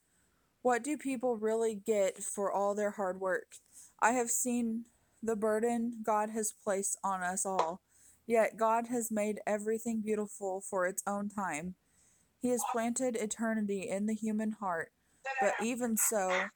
What 0.61 0.83
do 0.83 0.97
people 0.97 1.37
really 1.37 1.75
get 1.75 2.21
for 2.21 2.51
all 2.51 2.75
their 2.75 2.91
hard 2.91 3.21
work? 3.21 3.55
I 4.01 4.11
have 4.11 4.29
seen 4.29 4.83
the 5.21 5.37
burden 5.37 6.01
God 6.03 6.31
has 6.31 6.51
placed 6.51 6.97
on 7.05 7.23
us 7.23 7.45
all. 7.45 7.79
Yet 8.27 8.57
God 8.57 8.87
has 8.87 9.09
made 9.09 9.39
everything 9.47 10.01
beautiful 10.01 10.59
for 10.59 10.85
its 10.85 11.03
own 11.07 11.29
time. 11.29 11.75
He 12.41 12.49
has 12.49 12.63
planted 12.69 13.15
eternity 13.15 13.87
in 13.89 14.07
the 14.07 14.13
human 14.13 14.51
heart, 14.59 14.91
but 15.39 15.53
even 15.63 15.95
so, 15.95 16.47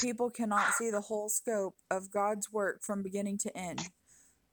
people 0.00 0.28
cannot 0.28 0.72
see 0.74 0.90
the 0.90 1.02
whole 1.02 1.28
scope 1.28 1.76
of 1.88 2.10
God's 2.10 2.52
work 2.52 2.82
from 2.82 3.04
beginning 3.04 3.38
to 3.38 3.56
end. 3.56 3.90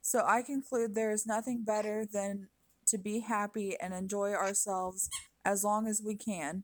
So 0.05 0.24
I 0.24 0.43
conclude 0.43 0.93
there 0.93 1.09
is 1.09 1.25
nothing 1.25 1.63
better 1.63 2.05
than 2.05 2.50
to 2.89 3.00
be 3.00 3.21
happy 3.21 3.75
and 3.81 3.91
enjoy 3.91 4.33
ourselves 4.33 5.09
as 5.43 5.63
long 5.63 5.88
as 5.88 6.00
we 6.05 6.15
can. 6.15 6.63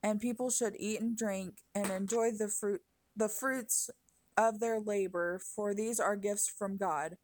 And 0.00 0.20
people 0.20 0.48
should 0.48 0.76
eat 0.78 1.00
and 1.00 1.16
drink 1.16 1.54
and 1.74 1.90
enjoy 1.90 2.30
the 2.30 2.46
fruit 2.46 2.82
the 3.16 3.28
fruits 3.28 3.90
of 4.36 4.60
their 4.60 4.78
labor 4.78 5.40
for 5.40 5.74
these 5.74 5.98
are 5.98 6.14
gifts 6.14 6.48
from 6.48 6.76
God. 6.76 7.16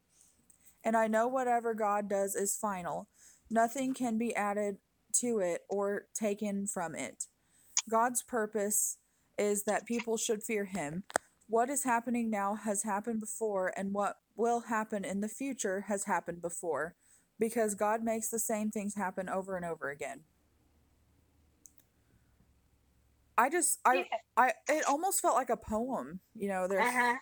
And 0.83 0.97
I 0.97 1.07
know 1.07 1.25
whatever 1.25 1.73
God 1.73 2.09
does 2.09 2.35
is 2.35 2.57
final. 2.57 3.07
Nothing 3.49 3.93
can 3.93 4.17
be 4.17 4.35
added 4.35 4.79
to 5.21 5.39
it 5.39 5.61
or 5.69 6.07
taken 6.13 6.67
from 6.67 6.95
it. 6.95 7.27
God's 7.89 8.21
purpose 8.21 8.97
is 9.37 9.63
that 9.63 9.85
people 9.85 10.17
should 10.17 10.43
fear 10.43 10.65
him. 10.65 11.03
What 11.47 11.69
is 11.69 11.85
happening 11.85 12.29
now 12.29 12.55
has 12.55 12.83
happened 12.83 13.21
before 13.21 13.71
and 13.77 13.93
what 13.93 14.17
will 14.35 14.61
happen 14.61 15.03
in 15.05 15.21
the 15.21 15.29
future 15.29 15.81
has 15.81 16.05
happened 16.05 16.41
before 16.41 16.95
because 17.39 17.75
God 17.75 18.03
makes 18.03 18.29
the 18.29 18.39
same 18.39 18.71
things 18.71 18.95
happen 18.95 19.29
over 19.29 19.55
and 19.55 19.65
over 19.65 19.89
again 19.89 20.23
I 23.37 23.49
just 23.49 23.79
I 23.85 24.01
Yeah. 24.01 24.17
I 24.37 24.53
it 24.67 24.85
almost 24.87 25.21
felt 25.21 25.35
like 25.35 25.49
a 25.49 25.57
poem, 25.57 26.19
you 26.33 26.47
know, 26.47 26.67
there's 26.67 26.87
Uh-huh. 26.87 27.17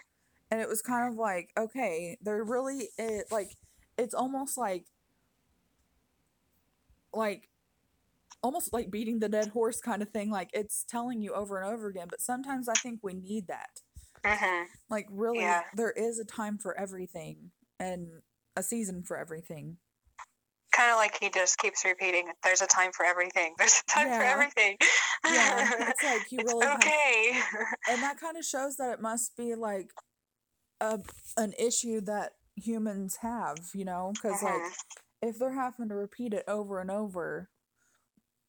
and 0.52 0.62
it 0.62 0.70
was 0.70 0.82
kind 0.82 1.12
of 1.12 1.18
like, 1.20 1.52
okay, 1.58 2.18
there 2.22 2.44
really 2.44 2.90
it 2.98 3.28
like 3.32 3.58
it's 3.98 4.14
almost 4.14 4.58
like 4.58 4.86
like 7.14 7.50
almost 8.44 8.74
like 8.74 8.92
beating 8.92 9.20
the 9.20 9.30
dead 9.30 9.50
horse 9.50 9.80
kind 9.82 10.02
of 10.02 10.10
thing, 10.10 10.30
like 10.30 10.50
it's 10.54 10.84
telling 10.84 11.22
you 11.22 11.34
over 11.34 11.60
and 11.62 11.72
over 11.74 11.88
again, 11.88 12.08
but 12.10 12.22
sometimes 12.22 12.68
I 12.70 12.76
think 12.78 13.00
we 13.04 13.14
need 13.14 13.48
that. 13.48 13.82
Mhm. 14.24 14.68
Like 14.90 15.08
really 15.10 15.42
Yeah. 15.42 15.64
there 15.74 15.92
is 15.92 16.20
a 16.20 16.26
time 16.26 16.58
for 16.58 16.78
everything 16.78 17.52
and 17.80 18.22
a 18.56 18.64
season 18.64 19.04
for 19.04 19.18
everything. 19.18 19.78
Kind 20.76 20.90
of 20.90 20.98
like 20.98 21.18
he 21.20 21.30
just 21.30 21.60
keeps 21.60 21.86
repeating, 21.86 22.32
"There's 22.42 22.62
a 22.62 22.68
time 22.68 22.92
for 22.94 23.06
everything. 23.06 23.54
There's 23.60 23.80
a 23.88 23.92
time 23.92 24.12
for 24.12 24.24
everything." 24.24 24.78
Yeah, 25.28 25.66
it's 25.88 26.04
like 26.04 26.32
you 26.32 26.42
It's 26.42 26.54
really 26.54 26.70
have 26.70 26.84
okay. 26.84 27.42
and 27.88 28.04
that 28.04 28.20
kind 28.20 28.38
of 28.38 28.46
shows 28.46 28.78
that 28.78 28.94
it 28.94 29.02
must 29.02 29.36
be 29.38 29.56
like 29.56 29.92
a 30.82 31.02
an 31.38 31.54
issue 31.60 32.02
that 32.02 32.34
humans 32.56 33.18
have, 33.18 33.70
you 33.74 33.86
know, 33.86 34.14
because 34.18 34.44
like 34.44 34.66
Mhm. 34.66 34.74
if 35.22 35.40
they're 35.40 35.54
having 35.54 35.90
to 35.90 35.96
repeat 35.96 36.34
it 36.34 36.46
over 36.48 36.80
and 36.80 36.92
over, 36.92 37.50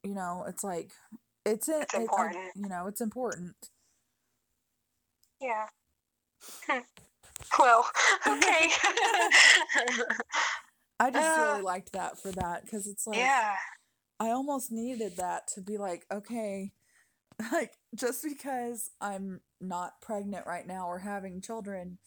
you 0.03 0.13
know, 0.13 0.45
it's 0.47 0.63
like 0.63 0.91
it's 1.45 1.67
it, 1.69 1.87
It's 1.87 1.93
important. 1.93 2.53
you 2.53 2.69
know, 2.69 2.87
it's 2.87 3.01
important. 3.01 3.55
Yeah. 5.45 5.67
Hmm. 6.67 6.79
Well, 7.59 7.85
okay. 8.27 8.71
I 10.99 11.11
just 11.11 11.37
Uh, 11.37 11.41
really 11.51 11.61
liked 11.61 11.91
that 11.93 12.19
for 12.19 12.31
that 12.31 12.63
because 12.63 12.87
it's 12.87 13.05
like 13.05 13.17
yeah. 13.19 13.55
I 14.19 14.29
almost 14.31 14.71
needed 14.71 15.17
that 15.17 15.47
to 15.49 15.61
be 15.61 15.77
like, 15.77 16.05
okay, 16.11 16.71
like 17.51 17.73
just 17.93 18.23
because 18.23 18.89
I'm 19.01 19.41
not 19.61 20.01
pregnant 20.01 20.47
right 20.47 20.65
now 20.65 20.87
or 20.87 20.99
having 20.99 21.41
children, 21.41 21.99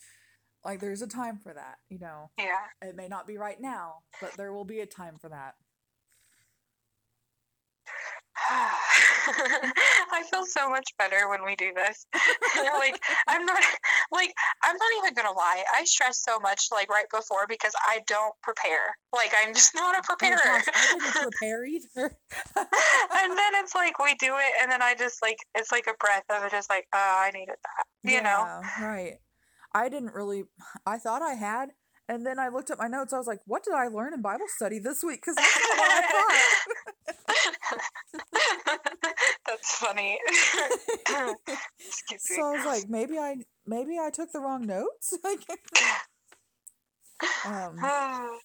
like 0.64 0.81
there's 0.81 1.03
a 1.03 1.07
time 1.07 1.38
for 1.38 1.53
that, 1.55 1.77
you 1.88 1.98
know. 1.98 2.31
Yeah. 2.38 2.64
It 2.83 2.96
may 2.96 3.09
not 3.09 3.27
be 3.27 3.37
right 3.38 3.61
now, 3.61 4.03
but 4.20 4.33
there 4.37 4.53
will 4.53 4.64
be 4.64 4.81
a 4.81 4.87
time 4.87 5.18
for 5.18 5.29
that. 5.29 5.55
I 10.12 10.22
feel 10.30 10.44
so 10.46 10.68
much 10.68 10.92
better 10.98 11.28
when 11.28 11.44
we 11.44 11.56
do 11.56 11.72
this. 11.74 12.06
like 12.78 13.00
I'm 13.26 13.44
not 13.44 13.62
like 14.12 14.32
I'm 14.62 14.76
not 14.76 14.90
even 14.98 15.14
gonna 15.14 15.36
lie. 15.36 15.64
I 15.74 15.84
stress 15.84 16.22
so 16.22 16.38
much 16.40 16.68
like 16.72 16.90
right 16.90 17.06
before 17.10 17.46
because 17.48 17.72
I 17.86 18.00
don't 18.06 18.34
prepare. 18.42 18.96
Like 19.12 19.32
I'm 19.42 19.54
just 19.54 19.74
not 19.74 19.94
a 19.94 19.98
Oh 19.98 20.16
preparer. 20.16 20.38
I 20.42 20.86
didn't 20.92 21.30
prepare 21.30 21.64
either. 21.66 22.16
and 22.56 23.38
then 23.38 23.52
it's 23.56 23.74
like 23.74 23.98
we 23.98 24.14
do 24.14 24.36
it 24.36 24.52
and 24.62 24.70
then 24.70 24.82
I 24.82 24.94
just 24.94 25.22
like 25.22 25.38
it's 25.54 25.72
like 25.72 25.86
a 25.86 25.94
breath 25.98 26.24
of 26.30 26.44
it 26.44 26.50
just 26.50 26.70
like, 26.70 26.86
oh 26.94 27.22
I 27.24 27.30
needed 27.32 27.56
that. 27.62 28.10
You 28.10 28.22
know? 28.22 28.60
Right. 28.80 29.18
I 29.74 29.88
didn't 29.88 30.14
really. 30.14 30.44
I 30.86 30.98
thought 30.98 31.22
I 31.22 31.34
had, 31.34 31.70
and 32.08 32.24
then 32.26 32.38
I 32.38 32.48
looked 32.48 32.70
at 32.70 32.78
my 32.78 32.88
notes. 32.88 33.12
I 33.12 33.18
was 33.18 33.26
like, 33.26 33.40
"What 33.46 33.64
did 33.64 33.74
I 33.74 33.88
learn 33.88 34.14
in 34.14 34.22
Bible 34.22 34.46
study 34.48 34.78
this 34.78 35.02
week?" 35.04 35.20
Because 35.20 35.36
that's 35.36 35.58
not 35.60 35.78
what 35.78 35.90
I 35.90 36.00
thought. 36.12 36.34
That's 39.46 39.76
funny. 39.76 40.18
thought. 41.08 41.36
Excuse 41.78 42.22
me. 42.30 42.36
so 42.36 42.42
I 42.42 42.52
was 42.52 42.66
like, 42.66 42.84
maybe 42.88 43.18
I 43.18 43.36
maybe 43.66 43.98
I 43.98 44.10
took 44.10 44.32
the 44.32 44.40
wrong 44.40 44.66
notes. 44.66 45.16
Um, 47.44 47.76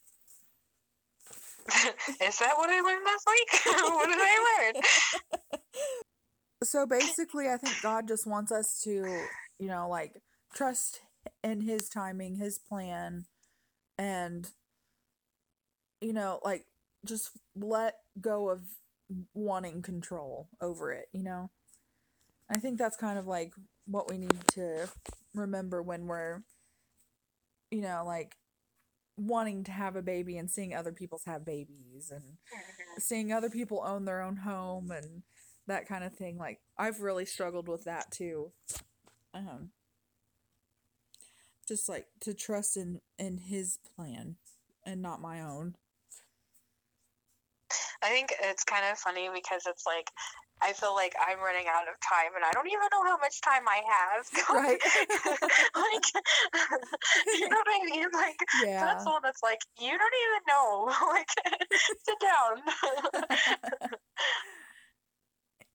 Is 2.21 2.39
that 2.39 2.57
what 2.57 2.71
I 2.71 2.81
learned 2.81 3.05
last 3.05 3.27
week? 3.27 3.49
what 3.65 4.07
did 4.07 4.17
I 4.19 4.73
learn? 4.73 5.61
so 6.63 6.87
basically, 6.87 7.49
I 7.49 7.57
think 7.57 7.79
God 7.83 8.07
just 8.07 8.25
wants 8.25 8.51
us 8.51 8.81
to, 8.83 9.05
you 9.59 9.67
know, 9.67 9.87
like 9.87 10.19
trust 10.55 11.01
in 11.43 11.61
His 11.61 11.87
timing, 11.87 12.37
His 12.37 12.57
plan, 12.57 13.25
and 13.97 14.49
you 16.03 16.13
know, 16.13 16.39
like 16.43 16.65
just 17.05 17.31
let 17.55 17.95
go 18.19 18.49
of 18.49 18.61
wanting 19.33 19.81
control 19.81 20.49
over 20.61 20.91
it, 20.91 21.07
you 21.13 21.23
know? 21.23 21.49
I 22.49 22.57
think 22.57 22.77
that's 22.77 22.97
kind 22.97 23.17
of 23.17 23.25
like 23.25 23.53
what 23.85 24.09
we 24.09 24.17
need 24.17 24.47
to 24.49 24.89
remember 25.33 25.81
when 25.81 26.05
we're, 26.07 26.41
you 27.71 27.81
know, 27.81 28.03
like 28.05 28.35
wanting 29.17 29.63
to 29.63 29.71
have 29.71 29.95
a 29.95 30.01
baby 30.01 30.37
and 30.37 30.49
seeing 30.51 30.73
other 30.73 30.91
people's 30.91 31.25
have 31.25 31.45
babies 31.45 32.11
and 32.11 32.23
seeing 32.99 33.31
other 33.31 33.49
people 33.49 33.83
own 33.85 34.05
their 34.05 34.21
own 34.21 34.37
home 34.37 34.91
and 34.91 35.23
that 35.67 35.87
kind 35.87 36.03
of 36.03 36.13
thing. 36.13 36.37
Like, 36.37 36.59
I've 36.77 36.99
really 36.99 37.25
struggled 37.25 37.69
with 37.69 37.85
that 37.85 38.11
too. 38.11 38.51
Um, 39.33 39.69
just 41.67 41.89
like 41.89 42.07
to 42.21 42.33
trust 42.33 42.77
in 42.77 43.01
in 43.17 43.37
his 43.37 43.77
plan 43.95 44.35
and 44.85 45.01
not 45.01 45.21
my 45.21 45.41
own. 45.41 45.75
I 48.03 48.09
think 48.09 48.33
it's 48.41 48.63
kind 48.63 48.83
of 48.91 48.97
funny 48.97 49.29
because 49.33 49.63
it's 49.65 49.85
like 49.85 50.11
I 50.61 50.73
feel 50.73 50.93
like 50.93 51.13
I'm 51.19 51.39
running 51.39 51.65
out 51.67 51.87
of 51.87 51.95
time 52.07 52.35
and 52.35 52.45
I 52.45 52.51
don't 52.51 52.67
even 52.67 52.87
know 52.91 53.03
how 53.03 53.17
much 53.17 53.41
time 53.41 53.63
I 53.67 53.81
have. 53.87 54.29
Right. 54.53 54.79
like 55.75 56.05
you 57.39 57.49
know 57.49 57.57
what 57.57 57.67
I 57.67 57.85
mean? 57.85 58.07
Like 58.13 58.39
Yeah. 58.63 58.85
that's 58.85 59.05
one 59.05 59.21
that's 59.23 59.41
like 59.41 59.59
you 59.79 59.91
don't 59.91 60.17
even 60.23 60.43
know. 60.47 60.91
Like 61.13 61.27
sit 62.05 62.19
down. 62.19 62.61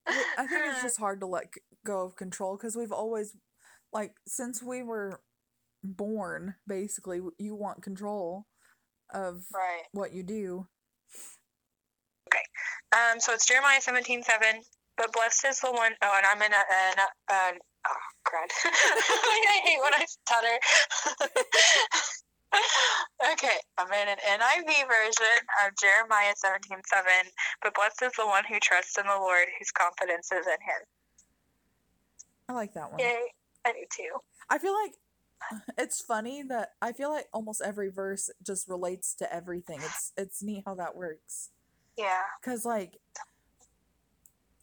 I 0.07 0.25
I 0.39 0.47
think 0.47 0.63
it's 0.67 0.83
just 0.83 0.99
hard 0.99 1.21
to 1.21 1.27
let 1.27 1.53
go 1.85 2.03
of 2.03 2.17
control 2.17 2.57
because 2.57 2.77
we've 2.77 2.93
always, 2.93 3.35
like, 3.93 4.15
since 4.27 4.63
we 4.63 4.83
were 4.83 5.21
born, 5.83 6.55
basically, 6.67 7.21
you 7.39 7.55
want 7.55 7.83
control 7.83 8.47
of 9.13 9.45
right. 9.53 9.85
what 9.93 10.13
you 10.13 10.23
do. 10.23 10.67
Okay 12.29 12.45
um, 12.93 13.21
so 13.21 13.33
it's 13.33 13.47
Jeremiah 13.47 13.81
seventeen 13.81 14.23
seven. 14.23 14.63
But 14.97 15.13
blessed 15.13 15.45
is 15.47 15.61
the 15.61 15.71
one 15.71 15.93
oh 16.03 16.15
and 16.17 16.27
I'm 16.27 16.43
in 16.43 16.53
a, 16.53 16.57
an, 16.57 16.99
an 17.31 17.59
oh 17.87 18.07
crud. 18.27 18.51
I 18.65 19.61
hate 19.65 19.79
when 19.81 19.95
I 19.95 20.05
stutter. 20.09 20.59
okay, 23.33 23.59
I'm 23.77 23.93
in 23.93 24.09
an 24.09 24.19
NIV 24.19 24.89
version 24.89 25.39
of 25.65 25.77
Jeremiah 25.81 26.35
seventeen 26.37 26.81
seven. 26.87 27.31
But 27.63 27.75
blessed 27.75 28.03
is 28.03 28.13
the 28.19 28.27
one 28.27 28.45
who 28.49 28.59
trusts 28.61 28.99
in 28.99 29.07
the 29.07 29.19
Lord, 29.21 29.47
whose 29.59 29.71
confidence 29.71 30.33
is 30.33 30.47
in 30.47 30.53
him. 30.53 30.83
I 32.49 32.53
like 32.55 32.75
that 32.75 32.91
one. 32.91 32.99
Yay. 32.99 33.21
I 33.67 33.73
do 33.73 33.85
too. 33.95 34.19
I 34.49 34.59
feel 34.59 34.73
like 34.73 34.95
it's 35.79 36.01
funny 36.01 36.43
that 36.49 36.73
I 36.81 36.93
feel 36.93 37.11
like 37.11 37.29
almost 37.33 37.63
every 37.65 37.91
verse 37.91 38.31
just 38.43 38.69
relates 38.69 39.15
to 39.15 39.33
everything. 39.33 39.81
It's 39.83 40.13
it's 40.17 40.43
neat 40.43 40.65
how 40.67 40.75
that 40.75 40.97
works. 40.97 41.51
Yeah. 41.97 42.23
Cause 42.45 42.65
like 42.65 42.99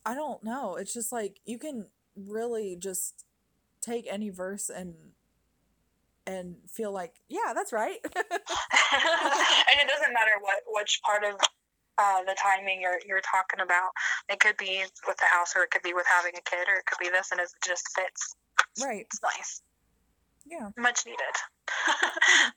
I 0.05 0.13
don't 0.13 0.43
know. 0.43 0.75
It's 0.75 0.93
just 0.93 1.11
like 1.11 1.39
you 1.45 1.57
can 1.57 1.87
really 2.15 2.75
just 2.75 3.25
take 3.81 4.07
any 4.09 4.29
verse 4.29 4.69
and 4.69 4.93
and 6.27 6.55
feel 6.67 6.91
like, 6.91 7.13
yeah, 7.29 7.53
that's 7.53 7.71
right. 7.71 7.99
and 8.15 8.15
it 8.17 9.87
doesn't 9.87 10.13
matter 10.13 10.31
what 10.41 10.61
which 10.67 10.99
part 11.05 11.23
of 11.23 11.39
uh, 11.97 12.23
the 12.23 12.35
timing 12.35 12.81
you're 12.81 12.99
you're 13.07 13.21
talking 13.21 13.61
about. 13.61 13.91
It 14.29 14.39
could 14.39 14.57
be 14.57 14.83
with 15.07 15.17
the 15.17 15.25
house, 15.31 15.53
or 15.55 15.63
it 15.63 15.71
could 15.71 15.83
be 15.83 15.93
with 15.93 16.05
having 16.07 16.33
a 16.35 16.41
kid, 16.49 16.67
or 16.67 16.75
it 16.75 16.85
could 16.85 16.99
be 16.99 17.09
this, 17.09 17.31
and 17.31 17.39
it 17.39 17.49
just 17.65 17.87
fits. 17.95 18.35
right. 18.81 19.05
It's 19.05 19.21
nice, 19.21 19.61
Yeah. 20.45 20.69
much 20.77 21.05
needed. 21.05 21.35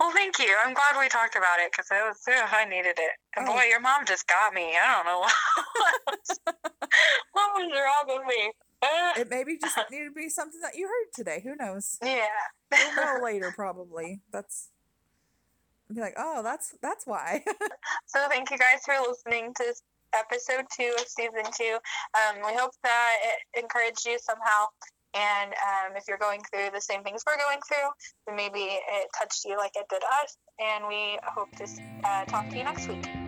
well, 0.00 0.12
thank 0.12 0.38
you. 0.38 0.54
I'm 0.64 0.74
glad 0.74 1.00
we 1.00 1.08
talked 1.08 1.36
about 1.36 1.58
it 1.58 1.70
because 1.72 1.88
I 1.90 2.06
was 2.06 2.18
ugh, 2.28 2.48
I 2.52 2.64
needed 2.64 2.98
it. 2.98 3.12
And 3.36 3.48
Oh. 3.48 3.52
boy, 3.54 3.62
your 3.68 3.80
mom 3.80 4.04
just 4.04 4.26
got 4.28 4.52
me. 4.54 4.76
I 4.76 4.94
don't 4.94 5.06
know 5.06 5.20
what 5.76 5.94
was, 6.06 6.38
what 7.32 7.54
was 7.54 7.72
wrong 7.72 8.18
with 8.18 8.26
me. 8.26 8.52
It 9.20 9.28
maybe 9.28 9.58
just 9.58 9.76
needed 9.90 10.04
to 10.06 10.12
be 10.12 10.28
something 10.28 10.60
that 10.60 10.76
you 10.76 10.86
heard 10.86 11.12
today. 11.14 11.40
Who 11.42 11.56
knows? 11.56 11.98
yeah. 12.02 12.26
We'll 12.70 12.94
know 12.94 13.24
later 13.24 13.52
probably. 13.54 14.20
That's 14.32 14.68
be 15.92 16.00
like, 16.02 16.14
oh, 16.18 16.42
that's 16.42 16.74
that's 16.82 17.06
why. 17.06 17.42
So 18.06 18.28
thank 18.28 18.50
you 18.50 18.58
guys 18.58 18.80
for 18.84 18.94
listening 19.08 19.52
to 19.56 19.74
episode 20.14 20.66
two 20.76 20.92
of 20.98 21.06
season 21.08 21.44
two. 21.56 21.78
Um, 22.14 22.36
we 22.46 22.54
hope 22.56 22.72
that 22.84 23.16
it 23.22 23.62
encouraged 23.62 24.06
you 24.06 24.18
somehow. 24.20 24.66
And 25.18 25.50
um, 25.52 25.96
if 25.96 26.04
you're 26.06 26.18
going 26.18 26.40
through 26.50 26.70
the 26.72 26.80
same 26.80 27.02
things 27.02 27.22
we're 27.26 27.36
going 27.36 27.58
through, 27.66 27.90
then 28.26 28.36
maybe 28.36 28.60
it 28.60 29.08
touched 29.18 29.44
you 29.44 29.56
like 29.56 29.72
it 29.74 29.86
did 29.90 30.02
us. 30.22 30.36
And 30.60 30.86
we 30.86 31.18
hope 31.24 31.50
to 31.56 31.66
uh, 32.04 32.24
talk 32.26 32.48
to 32.50 32.56
you 32.56 32.64
next 32.64 32.86
week. 32.88 33.27